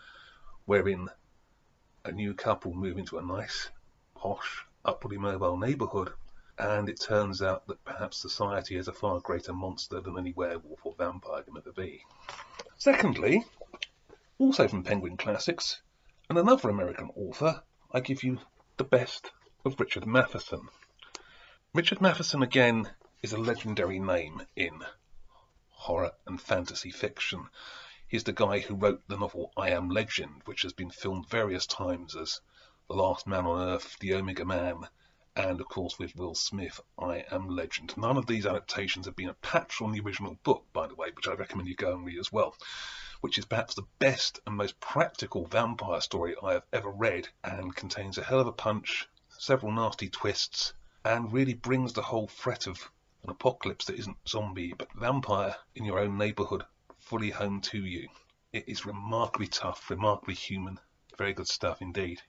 wherein 0.65 1.09
a 2.03 2.11
new 2.11 2.33
couple 2.33 2.73
move 2.73 2.97
into 2.97 3.19
a 3.19 3.21
nice, 3.21 3.69
posh, 4.15 4.65
upwardly 4.83 5.19
mobile 5.19 5.57
neighbourhood 5.57 6.13
and 6.57 6.89
it 6.89 6.99
turns 6.99 7.41
out 7.41 7.67
that 7.67 7.83
perhaps 7.83 8.17
society 8.17 8.75
is 8.75 8.87
a 8.87 8.93
far 8.93 9.19
greater 9.19 9.53
monster 9.53 9.99
than 9.99 10.17
any 10.17 10.33
werewolf 10.33 10.85
or 10.85 10.93
vampire 10.97 11.43
can 11.43 11.57
ever 11.57 11.71
be. 11.71 12.03
Secondly, 12.77 13.43
also 14.37 14.67
from 14.67 14.83
Penguin 14.83 15.17
Classics, 15.17 15.81
and 16.29 16.37
another 16.37 16.69
American 16.69 17.09
author, 17.15 17.63
I 17.91 17.99
give 17.99 18.23
you 18.23 18.39
the 18.77 18.83
best 18.83 19.31
of 19.65 19.79
Richard 19.79 20.05
Matheson. 20.05 20.67
Richard 21.73 22.01
Matheson, 22.01 22.43
again, 22.43 22.89
is 23.21 23.33
a 23.33 23.37
legendary 23.37 23.99
name 23.99 24.41
in 24.55 24.83
horror 25.69 26.11
and 26.27 26.41
fantasy 26.41 26.91
fiction. 26.91 27.47
He's 28.07 28.23
the 28.23 28.33
guy 28.33 28.59
who 28.59 28.75
wrote 28.75 29.01
the 29.07 29.17
novel 29.17 29.51
I 29.57 29.69
Am 29.69 29.89
Legend, 29.89 30.41
which 30.45 30.61
has 30.61 30.73
been 30.73 30.91
filmed 30.91 31.29
various 31.29 31.65
times 31.65 32.15
as 32.15 32.41
The 32.87 32.95
Last 32.95 33.27
Man 33.27 33.45
on 33.45 33.69
Earth, 33.69 33.97
The 33.99 34.13
Omega 34.13 34.45
Man, 34.45 34.87
and 35.35 35.59
of 35.59 35.67
course 35.67 35.97
with 35.97 36.15
Will 36.15 36.35
Smith, 36.35 36.79
I 36.97 37.25
Am 37.31 37.47
Legend. 37.47 37.97
None 37.97 38.17
of 38.17 38.27
these 38.27 38.45
adaptations 38.45 39.05
have 39.07 39.15
been 39.15 39.29
a 39.29 39.33
patch 39.33 39.81
on 39.81 39.91
the 39.91 39.99
original 39.99 40.37
book, 40.43 40.65
by 40.73 40.87
the 40.87 40.95
way, 40.95 41.09
which 41.15 41.27
I 41.27 41.33
recommend 41.33 41.67
you 41.67 41.75
go 41.75 41.93
and 41.93 42.05
read 42.05 42.19
as 42.19 42.31
well, 42.31 42.55
which 43.21 43.37
is 43.37 43.45
perhaps 43.45 43.73
the 43.73 43.87
best 43.99 44.39
and 44.45 44.55
most 44.55 44.79
practical 44.79 45.45
vampire 45.45 46.01
story 46.01 46.35
I 46.43 46.53
have 46.53 46.65
ever 46.71 46.89
read 46.91 47.29
and 47.43 47.75
contains 47.75 48.17
a 48.17 48.23
hell 48.23 48.39
of 48.39 48.47
a 48.47 48.51
punch, 48.51 49.07
several 49.29 49.71
nasty 49.71 50.09
twists, 50.09 50.73
and 51.03 51.33
really 51.33 51.53
brings 51.53 51.93
the 51.93 52.03
whole 52.03 52.27
threat 52.27 52.67
of 52.67 52.91
an 53.23 53.29
apocalypse 53.29 53.85
that 53.85 53.97
isn't 53.97 54.17
zombie 54.27 54.73
but 54.73 54.93
vampire 54.93 55.55
in 55.75 55.85
your 55.85 55.99
own 55.99 56.17
neighbourhood 56.17 56.63
fully 56.99 57.31
home 57.31 57.59
to 57.59 57.83
you. 57.83 58.07
It 58.51 58.69
is 58.69 58.85
remarkably 58.85 59.47
tough, 59.47 59.89
remarkably 59.89 60.35
human, 60.35 60.79
very 61.17 61.33
good 61.33 61.47
stuff 61.47 61.81
indeed. 61.81 62.21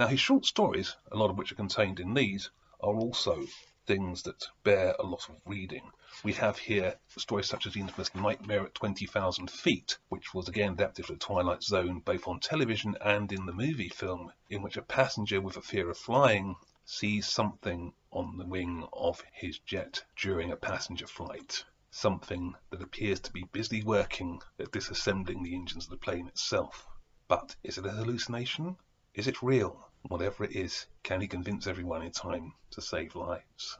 Now, 0.00 0.06
his 0.06 0.18
short 0.18 0.46
stories, 0.46 0.96
a 1.12 1.16
lot 1.18 1.28
of 1.28 1.36
which 1.36 1.52
are 1.52 1.56
contained 1.56 2.00
in 2.00 2.14
these, 2.14 2.50
are 2.80 2.94
also 2.94 3.44
things 3.84 4.22
that 4.22 4.48
bear 4.64 4.94
a 4.98 5.02
lot 5.02 5.28
of 5.28 5.36
reading. 5.44 5.90
We 6.24 6.32
have 6.32 6.56
here 6.56 6.98
stories 7.18 7.48
such 7.48 7.66
as 7.66 7.74
the 7.74 7.80
infamous 7.80 8.14
Nightmare 8.14 8.64
at 8.64 8.74
20,000 8.74 9.50
Feet, 9.50 9.98
which 10.08 10.32
was 10.32 10.48
again 10.48 10.72
adapted 10.72 11.04
for 11.04 11.12
the 11.12 11.18
Twilight 11.18 11.62
Zone 11.62 12.00
both 12.00 12.26
on 12.26 12.40
television 12.40 12.96
and 13.02 13.30
in 13.30 13.44
the 13.44 13.52
movie 13.52 13.90
film, 13.90 14.32
in 14.48 14.62
which 14.62 14.78
a 14.78 14.82
passenger 14.82 15.38
with 15.38 15.58
a 15.58 15.60
fear 15.60 15.90
of 15.90 15.98
flying 15.98 16.56
sees 16.86 17.28
something 17.28 17.92
on 18.10 18.38
the 18.38 18.46
wing 18.46 18.88
of 18.94 19.22
his 19.34 19.58
jet 19.58 20.02
during 20.16 20.50
a 20.50 20.56
passenger 20.56 21.06
flight. 21.06 21.62
Something 21.90 22.54
that 22.70 22.80
appears 22.80 23.20
to 23.20 23.32
be 23.34 23.44
busily 23.52 23.82
working 23.82 24.40
at 24.58 24.70
disassembling 24.70 25.44
the 25.44 25.54
engines 25.54 25.84
of 25.84 25.90
the 25.90 25.98
plane 25.98 26.26
itself. 26.26 26.86
But 27.28 27.54
is 27.62 27.76
it 27.76 27.84
a 27.84 27.90
hallucination? 27.90 28.78
Is 29.12 29.26
it 29.26 29.42
real? 29.42 29.89
Whatever 30.08 30.44
it 30.44 30.52
is, 30.52 30.86
can 31.02 31.20
he 31.20 31.28
convince 31.28 31.66
everyone 31.66 32.02
in 32.02 32.10
time 32.10 32.54
to 32.70 32.80
save 32.80 33.14
lives? 33.14 33.78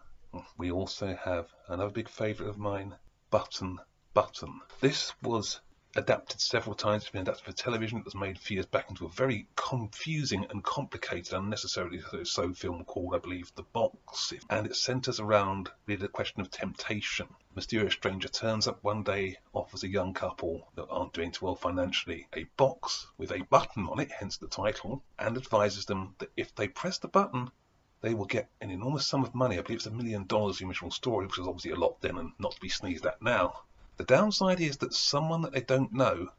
We 0.56 0.70
also 0.70 1.14
have 1.14 1.48
another 1.68 1.90
big 1.90 2.08
favourite 2.08 2.50
of 2.50 2.58
mine, 2.58 2.96
Button 3.30 3.80
Button. 4.12 4.60
This 4.80 5.12
was 5.22 5.60
adapted 5.96 6.40
several 6.40 6.76
times. 6.76 7.02
It's 7.02 7.10
been 7.10 7.22
adapted 7.22 7.44
for 7.44 7.52
television. 7.52 7.98
It 7.98 8.04
was 8.04 8.14
made 8.14 8.36
a 8.36 8.40
few 8.40 8.56
years 8.56 8.66
back 8.66 8.88
into 8.90 9.06
a 9.06 9.08
very 9.08 9.48
confusing 9.56 10.46
and 10.50 10.62
complicated, 10.62 11.32
unnecessarily 11.32 12.00
so 12.24 12.52
film 12.52 12.84
called, 12.84 13.14
I 13.14 13.18
believe, 13.18 13.52
The 13.56 13.64
Box. 13.64 14.32
And 14.48 14.66
it 14.66 14.76
centres 14.76 15.18
around 15.18 15.70
really 15.86 16.02
the 16.02 16.08
question 16.08 16.40
of 16.40 16.50
temptation. 16.50 17.26
A 17.50 17.54
mysterious 17.56 17.94
stranger 17.94 18.28
turns 18.28 18.68
up 18.68 18.78
one 18.82 19.02
day, 19.02 19.38
offers 19.52 19.82
a 19.82 19.88
young 19.88 20.14
couple 20.14 20.68
that 20.76 20.86
aren't 20.88 21.12
doing 21.12 21.32
too 21.32 21.46
well 21.46 21.56
financially 21.56 22.28
a 22.34 22.44
box 22.56 23.08
with 23.18 23.32
a 23.32 23.42
button 23.50 23.88
on 23.88 23.98
it, 23.98 24.12
hence 24.12 24.36
the 24.36 24.46
title, 24.46 25.02
and 25.18 25.36
advises 25.36 25.86
them 25.86 26.14
that 26.18 26.30
if 26.36 26.54
they 26.54 26.68
press 26.68 26.98
the 26.98 27.08
button, 27.08 27.50
they 28.00 28.14
will 28.14 28.26
get 28.26 28.48
an 28.60 28.70
enormous 28.70 29.06
sum 29.06 29.24
of 29.24 29.34
money. 29.34 29.58
I 29.58 29.62
believe 29.62 29.78
it's 29.78 29.86
a 29.86 29.90
million 29.90 30.26
dollars 30.26 30.58
the 30.58 30.66
original 30.66 30.90
story, 30.90 31.26
which 31.26 31.38
is 31.38 31.46
obviously 31.46 31.72
a 31.72 31.76
lot 31.76 32.00
then 32.00 32.16
and 32.16 32.32
not 32.38 32.52
to 32.52 32.60
be 32.60 32.68
sneezed 32.68 33.04
at 33.04 33.20
now. 33.20 33.64
The 34.00 34.06
downside 34.06 34.62
is 34.62 34.78
that 34.78 34.94
someone 34.94 35.42
that 35.42 35.52
they 35.52 35.60
don't 35.60 35.92
know 35.92 36.30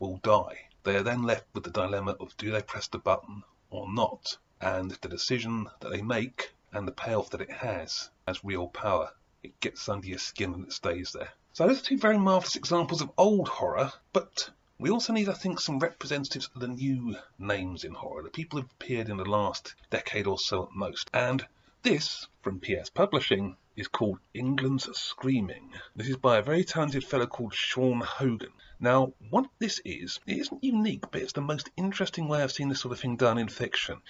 will 0.00 0.16
die. 0.16 0.66
They 0.82 0.96
are 0.96 1.02
then 1.04 1.22
left 1.22 1.46
with 1.54 1.62
the 1.62 1.70
dilemma 1.70 2.16
of 2.18 2.36
do 2.36 2.50
they 2.50 2.60
press 2.60 2.88
the 2.88 2.98
button 2.98 3.44
or 3.70 3.88
not? 3.88 4.36
And 4.60 4.90
the 4.90 5.08
decision 5.08 5.70
that 5.78 5.90
they 5.90 6.02
make 6.02 6.52
and 6.72 6.88
the 6.88 6.92
payoff 6.92 7.30
that 7.30 7.40
it 7.40 7.52
has 7.52 8.10
has 8.26 8.42
real 8.42 8.66
power. 8.66 9.12
It 9.44 9.60
gets 9.60 9.88
under 9.88 10.08
your 10.08 10.18
skin 10.18 10.54
and 10.54 10.64
it 10.64 10.72
stays 10.72 11.12
there. 11.12 11.32
So 11.52 11.68
those 11.68 11.82
are 11.82 11.84
two 11.84 11.98
very 11.98 12.18
marvellous 12.18 12.56
examples 12.56 13.00
of 13.00 13.12
old 13.16 13.46
horror, 13.46 13.92
but 14.12 14.50
we 14.80 14.90
also 14.90 15.12
need, 15.12 15.28
I 15.28 15.34
think, 15.34 15.60
some 15.60 15.78
representatives 15.78 16.50
of 16.52 16.62
the 16.62 16.66
new 16.66 17.16
names 17.38 17.84
in 17.84 17.94
horror, 17.94 18.24
the 18.24 18.30
people 18.30 18.60
who've 18.60 18.72
appeared 18.72 19.08
in 19.08 19.18
the 19.18 19.24
last 19.24 19.76
decade 19.88 20.26
or 20.26 20.40
so 20.40 20.64
at 20.64 20.72
most. 20.72 21.10
And 21.14 21.46
this, 21.84 22.26
from 22.42 22.58
PS 22.58 22.90
Publishing, 22.90 23.56
is 23.76 23.88
called 23.88 24.20
England's 24.32 24.88
Screaming. 24.96 25.72
This 25.96 26.08
is 26.08 26.16
by 26.16 26.38
a 26.38 26.42
very 26.42 26.62
talented 26.62 27.04
fellow 27.04 27.26
called 27.26 27.54
Sean 27.54 28.00
Hogan. 28.00 28.52
Now, 28.78 29.14
what 29.30 29.50
this 29.58 29.80
is, 29.84 30.20
it 30.26 30.38
isn't 30.38 30.62
unique, 30.62 31.10
but 31.10 31.22
it's 31.22 31.32
the 31.32 31.40
most 31.40 31.70
interesting 31.76 32.28
way 32.28 32.42
I've 32.42 32.52
seen 32.52 32.68
this 32.68 32.80
sort 32.80 32.92
of 32.92 33.00
thing 33.00 33.16
done 33.16 33.36
in 33.36 33.48
fiction. 33.48 34.00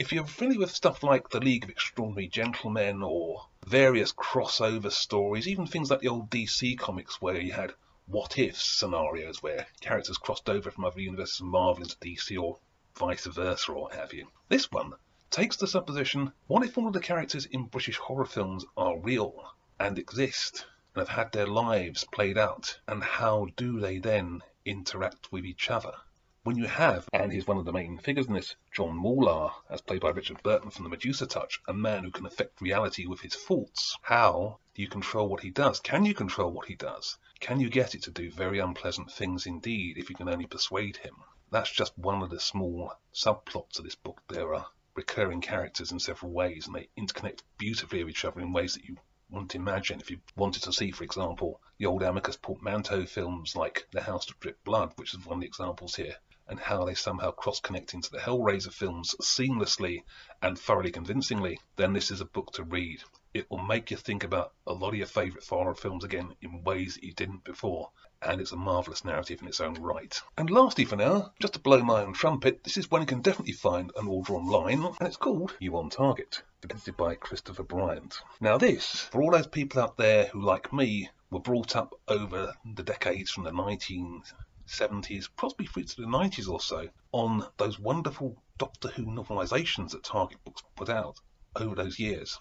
If 0.00 0.12
you're 0.12 0.26
familiar 0.26 0.60
with 0.60 0.72
stuff 0.72 1.04
like 1.04 1.28
The 1.28 1.38
League 1.38 1.64
of 1.64 1.70
Extraordinary 1.70 2.26
Gentlemen 2.26 3.02
or 3.02 3.46
various 3.64 4.12
crossover 4.12 4.90
stories, 4.90 5.46
even 5.46 5.66
things 5.66 5.90
like 5.90 6.00
the 6.00 6.08
old 6.08 6.28
DC 6.28 6.76
comics 6.78 7.22
where 7.22 7.40
you 7.40 7.52
had 7.52 7.74
what 8.06 8.38
if 8.38 8.60
scenarios 8.60 9.40
where 9.40 9.68
characters 9.80 10.18
crossed 10.18 10.48
over 10.48 10.70
from 10.70 10.84
other 10.84 11.00
universes 11.00 11.40
of 11.40 11.46
Marvel 11.46 11.84
into 11.84 11.96
DC 11.98 12.42
or 12.42 12.58
vice 12.96 13.26
versa 13.26 13.70
or 13.70 13.82
what 13.82 13.94
have 13.94 14.12
you. 14.12 14.26
This 14.48 14.70
one 14.72 14.94
takes 15.32 15.56
the 15.56 15.66
supposition 15.66 16.30
what 16.46 16.62
if 16.62 16.76
all 16.76 16.86
of 16.86 16.92
the 16.92 17.00
characters 17.00 17.46
in 17.46 17.64
British 17.64 17.96
horror 17.96 18.26
films 18.26 18.66
are 18.76 18.98
real 18.98 19.42
and 19.80 19.98
exist 19.98 20.66
and 20.94 21.00
have 21.00 21.16
had 21.16 21.32
their 21.32 21.46
lives 21.46 22.04
played 22.12 22.36
out, 22.36 22.78
and 22.86 23.02
how 23.02 23.46
do 23.56 23.80
they 23.80 23.96
then 23.96 24.42
interact 24.66 25.32
with 25.32 25.46
each 25.46 25.70
other? 25.70 25.94
When 26.42 26.58
you 26.58 26.66
have, 26.66 27.08
and 27.14 27.32
he's 27.32 27.46
one 27.46 27.56
of 27.56 27.64
the 27.64 27.72
main 27.72 27.96
figures 27.96 28.26
in 28.26 28.34
this, 28.34 28.56
John 28.72 28.90
Morlar, 28.90 29.52
as 29.70 29.80
played 29.80 30.02
by 30.02 30.10
Richard 30.10 30.42
Burton 30.42 30.68
from 30.68 30.84
the 30.84 30.90
Medusa 30.90 31.26
Touch, 31.26 31.62
a 31.66 31.72
man 31.72 32.04
who 32.04 32.10
can 32.10 32.26
affect 32.26 32.60
reality 32.60 33.06
with 33.06 33.20
his 33.20 33.34
thoughts, 33.34 33.96
how 34.02 34.58
do 34.74 34.82
you 34.82 34.88
control 34.88 35.30
what 35.30 35.40
he 35.40 35.50
does? 35.50 35.80
Can 35.80 36.04
you 36.04 36.12
control 36.12 36.50
what 36.50 36.68
he 36.68 36.74
does? 36.74 37.16
Can 37.40 37.58
you 37.58 37.70
get 37.70 37.94
it 37.94 38.02
to 38.02 38.10
do 38.10 38.30
very 38.30 38.58
unpleasant 38.58 39.10
things 39.10 39.46
indeed 39.46 39.96
if 39.96 40.10
you 40.10 40.14
can 40.14 40.28
only 40.28 40.46
persuade 40.46 40.98
him? 40.98 41.14
That's 41.50 41.72
just 41.72 41.96
one 41.96 42.22
of 42.22 42.28
the 42.28 42.38
small 42.38 42.92
subplots 43.14 43.78
of 43.78 43.84
this 43.86 43.94
book. 43.94 44.20
There 44.28 44.54
are 44.54 44.66
recurring 44.94 45.40
characters 45.40 45.92
in 45.92 45.98
several 45.98 46.32
ways, 46.32 46.66
and 46.66 46.76
they 46.76 46.88
interconnect 46.98 47.42
beautifully 47.56 48.04
with 48.04 48.10
each 48.10 48.24
other 48.24 48.40
in 48.40 48.52
ways 48.52 48.74
that 48.74 48.84
you 48.84 48.96
wouldn't 49.30 49.54
imagine 49.54 49.98
if 49.98 50.10
you 50.10 50.20
wanted 50.36 50.62
to 50.62 50.72
see, 50.72 50.90
for 50.90 51.04
example, 51.04 51.60
the 51.78 51.86
old 51.86 52.02
Amicus 52.02 52.36
Portmanteau 52.36 53.06
films 53.06 53.56
like 53.56 53.86
The 53.90 54.02
House 54.02 54.26
That 54.26 54.38
Dripped 54.40 54.64
Blood, 54.64 54.92
which 54.96 55.14
is 55.14 55.24
one 55.24 55.36
of 55.36 55.40
the 55.40 55.46
examples 55.46 55.94
here, 55.94 56.16
and 56.46 56.60
how 56.60 56.84
they 56.84 56.94
somehow 56.94 57.30
cross-connect 57.30 57.94
into 57.94 58.10
the 58.10 58.18
Hellraiser 58.18 58.72
films 58.72 59.14
seamlessly 59.22 60.02
and 60.42 60.58
thoroughly 60.58 60.90
convincingly, 60.90 61.58
then 61.76 61.94
this 61.94 62.10
is 62.10 62.20
a 62.20 62.26
book 62.26 62.52
to 62.52 62.64
read. 62.64 63.02
It 63.34 63.50
will 63.50 63.62
make 63.62 63.90
you 63.90 63.96
think 63.96 64.24
about 64.24 64.52
a 64.66 64.74
lot 64.74 64.90
of 64.90 64.96
your 64.96 65.06
favourite 65.06 65.46
horror 65.46 65.74
films 65.74 66.04
again 66.04 66.36
in 66.42 66.64
ways 66.64 66.96
that 66.96 67.04
you 67.04 67.14
didn't 67.14 67.44
before, 67.44 67.90
and 68.20 68.42
it's 68.42 68.52
a 68.52 68.56
marvellous 68.56 69.06
narrative 69.06 69.40
in 69.40 69.48
its 69.48 69.58
own 69.58 69.72
right. 69.74 70.20
And 70.36 70.50
lastly 70.50 70.84
for 70.84 70.96
now, 70.96 71.32
just 71.40 71.54
to 71.54 71.58
blow 71.58 71.82
my 71.82 72.02
own 72.02 72.12
trumpet, 72.12 72.62
this 72.62 72.76
is 72.76 72.90
one 72.90 73.00
you 73.00 73.06
can 73.06 73.22
definitely 73.22 73.54
find 73.54 73.90
and 73.96 74.06
order 74.06 74.34
online, 74.34 74.84
and 74.84 74.96
it's 75.00 75.16
called 75.16 75.56
You 75.60 75.78
on 75.78 75.88
Target, 75.88 76.42
edited 76.62 76.98
by 76.98 77.14
Christopher 77.14 77.62
Bryant. 77.62 78.20
Now 78.38 78.58
this, 78.58 79.00
for 79.00 79.22
all 79.22 79.30
those 79.30 79.46
people 79.46 79.80
out 79.80 79.96
there 79.96 80.26
who, 80.26 80.42
like 80.42 80.70
me, 80.70 81.08
were 81.30 81.40
brought 81.40 81.74
up 81.74 81.94
over 82.08 82.54
the 82.74 82.82
decades 82.82 83.30
from 83.30 83.44
the 83.44 83.50
1970s, 83.50 85.30
possibly 85.38 85.66
through 85.66 85.84
to 85.84 86.02
the 86.02 86.06
90s 86.06 86.50
or 86.50 86.60
so, 86.60 86.90
on 87.12 87.46
those 87.56 87.78
wonderful 87.78 88.36
Doctor 88.58 88.88
Who 88.88 89.06
novelisations 89.06 89.92
that 89.92 90.04
Target 90.04 90.44
Books 90.44 90.62
put 90.76 90.90
out 90.90 91.18
over 91.56 91.74
those 91.74 91.98
years. 91.98 92.38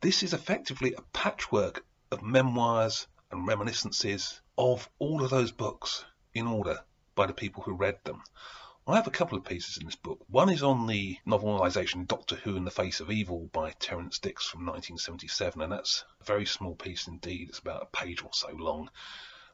This 0.00 0.22
is 0.22 0.32
effectively 0.32 0.94
a 0.94 1.02
patchwork 1.12 1.84
of 2.12 2.22
memoirs 2.22 3.08
and 3.32 3.48
reminiscences 3.48 4.40
of 4.56 4.88
all 5.00 5.24
of 5.24 5.30
those 5.30 5.50
books 5.50 6.04
in 6.32 6.46
order 6.46 6.84
by 7.16 7.26
the 7.26 7.34
people 7.34 7.64
who 7.64 7.72
read 7.72 7.98
them. 8.04 8.22
I 8.86 8.94
have 8.94 9.08
a 9.08 9.10
couple 9.10 9.36
of 9.36 9.44
pieces 9.44 9.76
in 9.76 9.86
this 9.86 9.96
book. 9.96 10.24
One 10.28 10.50
is 10.50 10.62
on 10.62 10.86
the 10.86 11.18
novelisation 11.26 12.06
Doctor 12.06 12.36
Who 12.36 12.54
in 12.54 12.64
the 12.64 12.70
Face 12.70 13.00
of 13.00 13.10
Evil 13.10 13.50
by 13.52 13.72
Terrance 13.72 14.20
Dicks 14.20 14.46
from 14.46 14.60
1977, 14.60 15.60
and 15.62 15.72
that's 15.72 16.04
a 16.20 16.24
very 16.24 16.46
small 16.46 16.76
piece 16.76 17.08
indeed. 17.08 17.48
It's 17.48 17.58
about 17.58 17.82
a 17.82 17.96
page 17.96 18.22
or 18.22 18.32
so 18.32 18.52
long, 18.52 18.90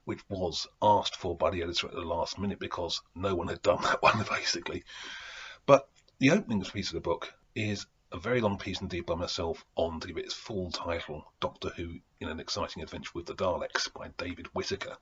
which 0.04 0.20
was 0.28 0.66
asked 0.83 1.16
for 1.16 1.35
by 1.35 1.52
the 1.52 1.62
editor 1.62 1.87
at 1.87 1.94
the 1.94 2.02
last 2.02 2.38
minute 2.38 2.59
because 2.59 3.00
no 3.14 3.35
one 3.35 3.48
had 3.48 3.62
done 3.62 3.80
that 3.85 4.02
one 4.02 4.22
basically. 4.28 4.85
But 5.64 5.88
the 6.18 6.33
opening 6.33 6.62
piece 6.64 6.88
of 6.88 6.94
the 6.94 7.00
book 7.00 7.33
is 7.54 7.87
a 8.14 8.16
very 8.16 8.40
long 8.40 8.57
piece 8.57 8.81
indeed 8.81 9.05
by 9.05 9.16
myself 9.16 9.64
on, 9.74 9.98
to 9.98 10.07
give 10.07 10.16
it 10.16 10.27
its 10.27 10.35
full 10.35 10.70
title, 10.70 11.33
Doctor 11.40 11.70
Who 11.70 11.98
in 12.20 12.29
an 12.29 12.38
Exciting 12.38 12.81
Adventure 12.81 13.11
with 13.12 13.27
the 13.27 13.35
Daleks 13.35 13.92
by 13.92 14.07
David 14.16 14.46
Whitaker, 14.55 14.96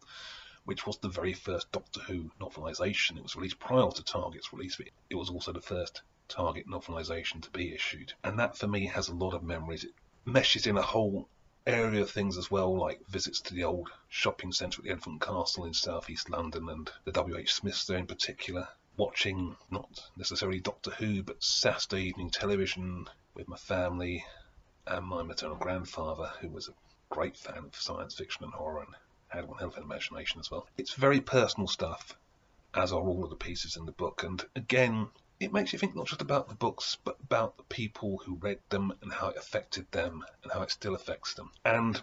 which 0.64 0.86
was 0.86 0.96
the 0.96 1.10
very 1.10 1.34
first 1.34 1.70
Doctor 1.72 2.00
Who 2.00 2.30
novelisation. 2.40 3.18
It 3.18 3.22
was 3.22 3.36
released 3.36 3.58
prior 3.58 3.90
to 3.90 4.02
Target's 4.02 4.50
release, 4.50 4.76
but 4.76 4.88
it 5.10 5.16
was 5.16 5.28
also 5.28 5.52
the 5.52 5.60
first 5.60 6.00
Target 6.26 6.66
novelisation 6.66 7.42
to 7.42 7.50
be 7.50 7.74
issued. 7.74 8.14
And 8.24 8.38
that 8.38 8.56
for 8.56 8.66
me 8.66 8.86
has 8.86 9.10
a 9.10 9.14
lot 9.14 9.34
of 9.34 9.42
memories. 9.42 9.84
It 9.84 9.92
meshes 10.24 10.66
in 10.66 10.78
a 10.78 10.82
whole 10.82 11.28
area 11.66 12.00
of 12.00 12.10
things 12.10 12.38
as 12.38 12.50
well, 12.50 12.74
like 12.74 13.06
visits 13.08 13.42
to 13.42 13.52
the 13.52 13.64
old 13.64 13.90
shopping 14.08 14.52
centre 14.52 14.80
at 14.80 14.84
the 14.84 14.90
Elephant 14.90 15.20
Castle 15.20 15.66
in 15.66 15.74
southeast 15.74 16.30
London 16.30 16.66
and 16.70 16.90
the 17.04 17.12
W.H. 17.12 17.52
Smiths 17.52 17.84
there 17.84 17.98
in 17.98 18.06
particular, 18.06 18.68
watching 18.96 19.56
not 19.70 20.10
necessarily 20.16 20.60
Doctor 20.60 20.90
Who, 20.92 21.22
but 21.22 21.42
Saturday 21.42 22.04
evening 22.04 22.30
television 22.30 23.08
with 23.34 23.48
my 23.48 23.56
family 23.56 24.24
and 24.86 25.06
my 25.06 25.22
maternal 25.22 25.56
grandfather, 25.56 26.32
who 26.40 26.48
was 26.48 26.68
a 26.68 26.74
great 27.08 27.36
fan 27.36 27.58
of 27.58 27.76
science 27.76 28.14
fiction 28.14 28.44
and 28.44 28.52
horror 28.52 28.82
and 28.82 28.94
had 29.28 29.48
one 29.48 29.58
hell 29.58 29.68
of 29.68 29.76
an 29.76 29.82
imagination 29.82 30.40
as 30.40 30.50
well. 30.50 30.66
It's 30.76 30.94
very 30.94 31.20
personal 31.20 31.68
stuff, 31.68 32.16
as 32.74 32.92
are 32.92 33.00
all 33.00 33.24
of 33.24 33.30
the 33.30 33.36
pieces 33.36 33.76
in 33.76 33.86
the 33.86 33.92
book, 33.92 34.22
and 34.22 34.44
again, 34.54 35.08
it 35.40 35.52
makes 35.52 35.72
you 35.72 35.78
think 35.78 35.96
not 35.96 36.06
just 36.06 36.22
about 36.22 36.48
the 36.48 36.54
books, 36.54 36.98
but 37.02 37.16
about 37.20 37.56
the 37.56 37.64
people 37.64 38.18
who 38.24 38.36
read 38.36 38.60
them 38.68 38.92
and 39.02 39.12
how 39.12 39.28
it 39.28 39.36
affected 39.36 39.90
them 39.90 40.24
and 40.42 40.52
how 40.52 40.62
it 40.62 40.70
still 40.70 40.94
affects 40.94 41.34
them. 41.34 41.50
And 41.64 42.00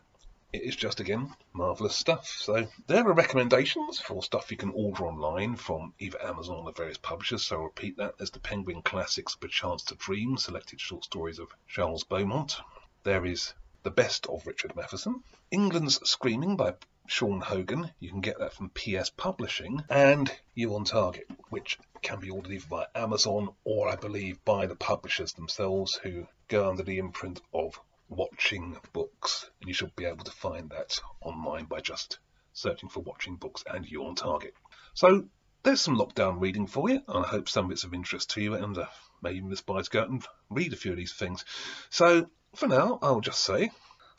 it 0.51 0.63
is 0.63 0.75
just 0.75 0.99
again 0.99 1.31
marvelous 1.53 1.95
stuff. 1.95 2.27
So 2.27 2.67
there 2.87 3.07
are 3.07 3.13
recommendations 3.13 3.99
for 3.99 4.23
stuff 4.23 4.49
you 4.49 4.57
can 4.57 4.71
order 4.71 5.05
online 5.05 5.55
from 5.55 5.93
either 5.99 6.19
Amazon 6.23 6.65
or 6.65 6.71
various 6.71 6.97
publishers. 6.97 7.43
So 7.43 7.57
I'll 7.57 7.63
repeat 7.65 7.97
that. 7.97 8.17
There's 8.17 8.31
the 8.31 8.39
Penguin 8.39 8.81
Classics 8.81 9.35
Perchance 9.35 9.83
to 9.85 9.95
Dream, 9.95 10.37
selected 10.37 10.81
short 10.81 11.03
stories 11.03 11.37
of 11.37 11.49
Charles 11.67 12.03
Beaumont. 12.03 12.57
There 13.03 13.25
is 13.25 13.53
The 13.83 13.91
Best 13.91 14.25
of 14.25 14.47
Richard 14.47 14.75
Matheson. 14.75 15.23
England's 15.51 15.99
Screaming 16.09 16.57
by 16.57 16.73
Sean 17.05 17.41
Hogan. 17.41 17.91
You 17.99 18.09
can 18.09 18.21
get 18.21 18.39
that 18.39 18.53
from 18.53 18.69
PS 18.69 19.11
Publishing. 19.11 19.83
And 19.87 20.31
You 20.55 20.73
on 20.73 20.83
Target, 20.83 21.27
which 21.49 21.77
can 22.01 22.19
be 22.19 22.31
ordered 22.31 22.53
either 22.53 22.67
by 22.67 22.87
Amazon 22.95 23.49
or 23.63 23.87
I 23.87 23.97
believe 23.97 24.43
by 24.45 24.65
the 24.65 24.75
publishers 24.75 25.33
themselves 25.33 25.95
who 26.01 26.27
go 26.47 26.67
under 26.67 26.81
the 26.83 26.97
imprint 26.97 27.39
of 27.53 27.79
watching 28.09 28.75
books. 28.93 29.49
And 29.61 29.67
you 29.67 29.73
should 29.73 29.95
be 29.95 30.05
able 30.05 30.23
to 30.25 30.31
find 30.31 30.69
that 30.71 30.99
online 31.21 31.65
by 31.65 31.79
just 31.79 32.19
searching 32.53 32.89
for 32.89 33.01
watching 33.01 33.35
books 33.35 33.63
and 33.71 33.85
you're 33.85 34.07
on 34.07 34.15
target. 34.15 34.53
So 34.93 35.25
there's 35.63 35.81
some 35.81 35.97
lockdown 35.97 36.41
reading 36.41 36.67
for 36.67 36.89
you 36.89 37.01
and 37.07 37.25
i 37.25 37.27
hope 37.27 37.49
some 37.49 37.65
of 37.65 37.71
it's 37.71 37.83
of 37.83 37.93
interest 37.93 38.29
to 38.31 38.41
you 38.41 38.53
and 38.55 38.77
uh, 38.77 38.85
maybe 39.21 39.39
inspired 39.39 39.83
to 39.83 39.89
go 39.89 40.01
out 40.01 40.09
and 40.09 40.25
read 40.49 40.71
a 40.71 40.77
few 40.77 40.91
of 40.91 40.97
these 40.97 41.13
things. 41.13 41.45
So 41.89 42.29
for 42.55 42.67
now 42.67 42.97
i'll 43.01 43.21
just 43.21 43.41
say 43.41 43.69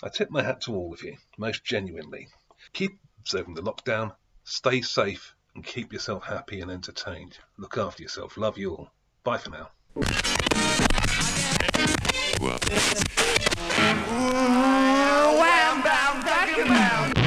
i 0.03 0.09
tip 0.09 0.31
my 0.31 0.43
hat 0.43 0.61
to 0.63 0.75
all 0.75 0.93
of 0.93 1.03
you 1.03 1.17
most 1.39 1.65
genuinely. 1.65 2.29
Keep 2.73 2.99
observing 3.19 3.55
the 3.55 3.63
lockdown 3.63 4.15
stay 4.45 4.81
safe 4.81 5.35
and 5.55 5.65
keep 5.65 5.93
yourself 5.93 6.25
happy 6.25 6.61
and 6.61 6.71
entertained. 6.71 7.39
Look 7.59 7.77
after 7.77 8.03
yourself. 8.03 8.37
Love 8.37 8.57
you 8.57 8.75
all. 8.75 8.91
Bye 9.25 9.39
for 9.39 9.51
now 9.51 9.71
around. 16.61 17.20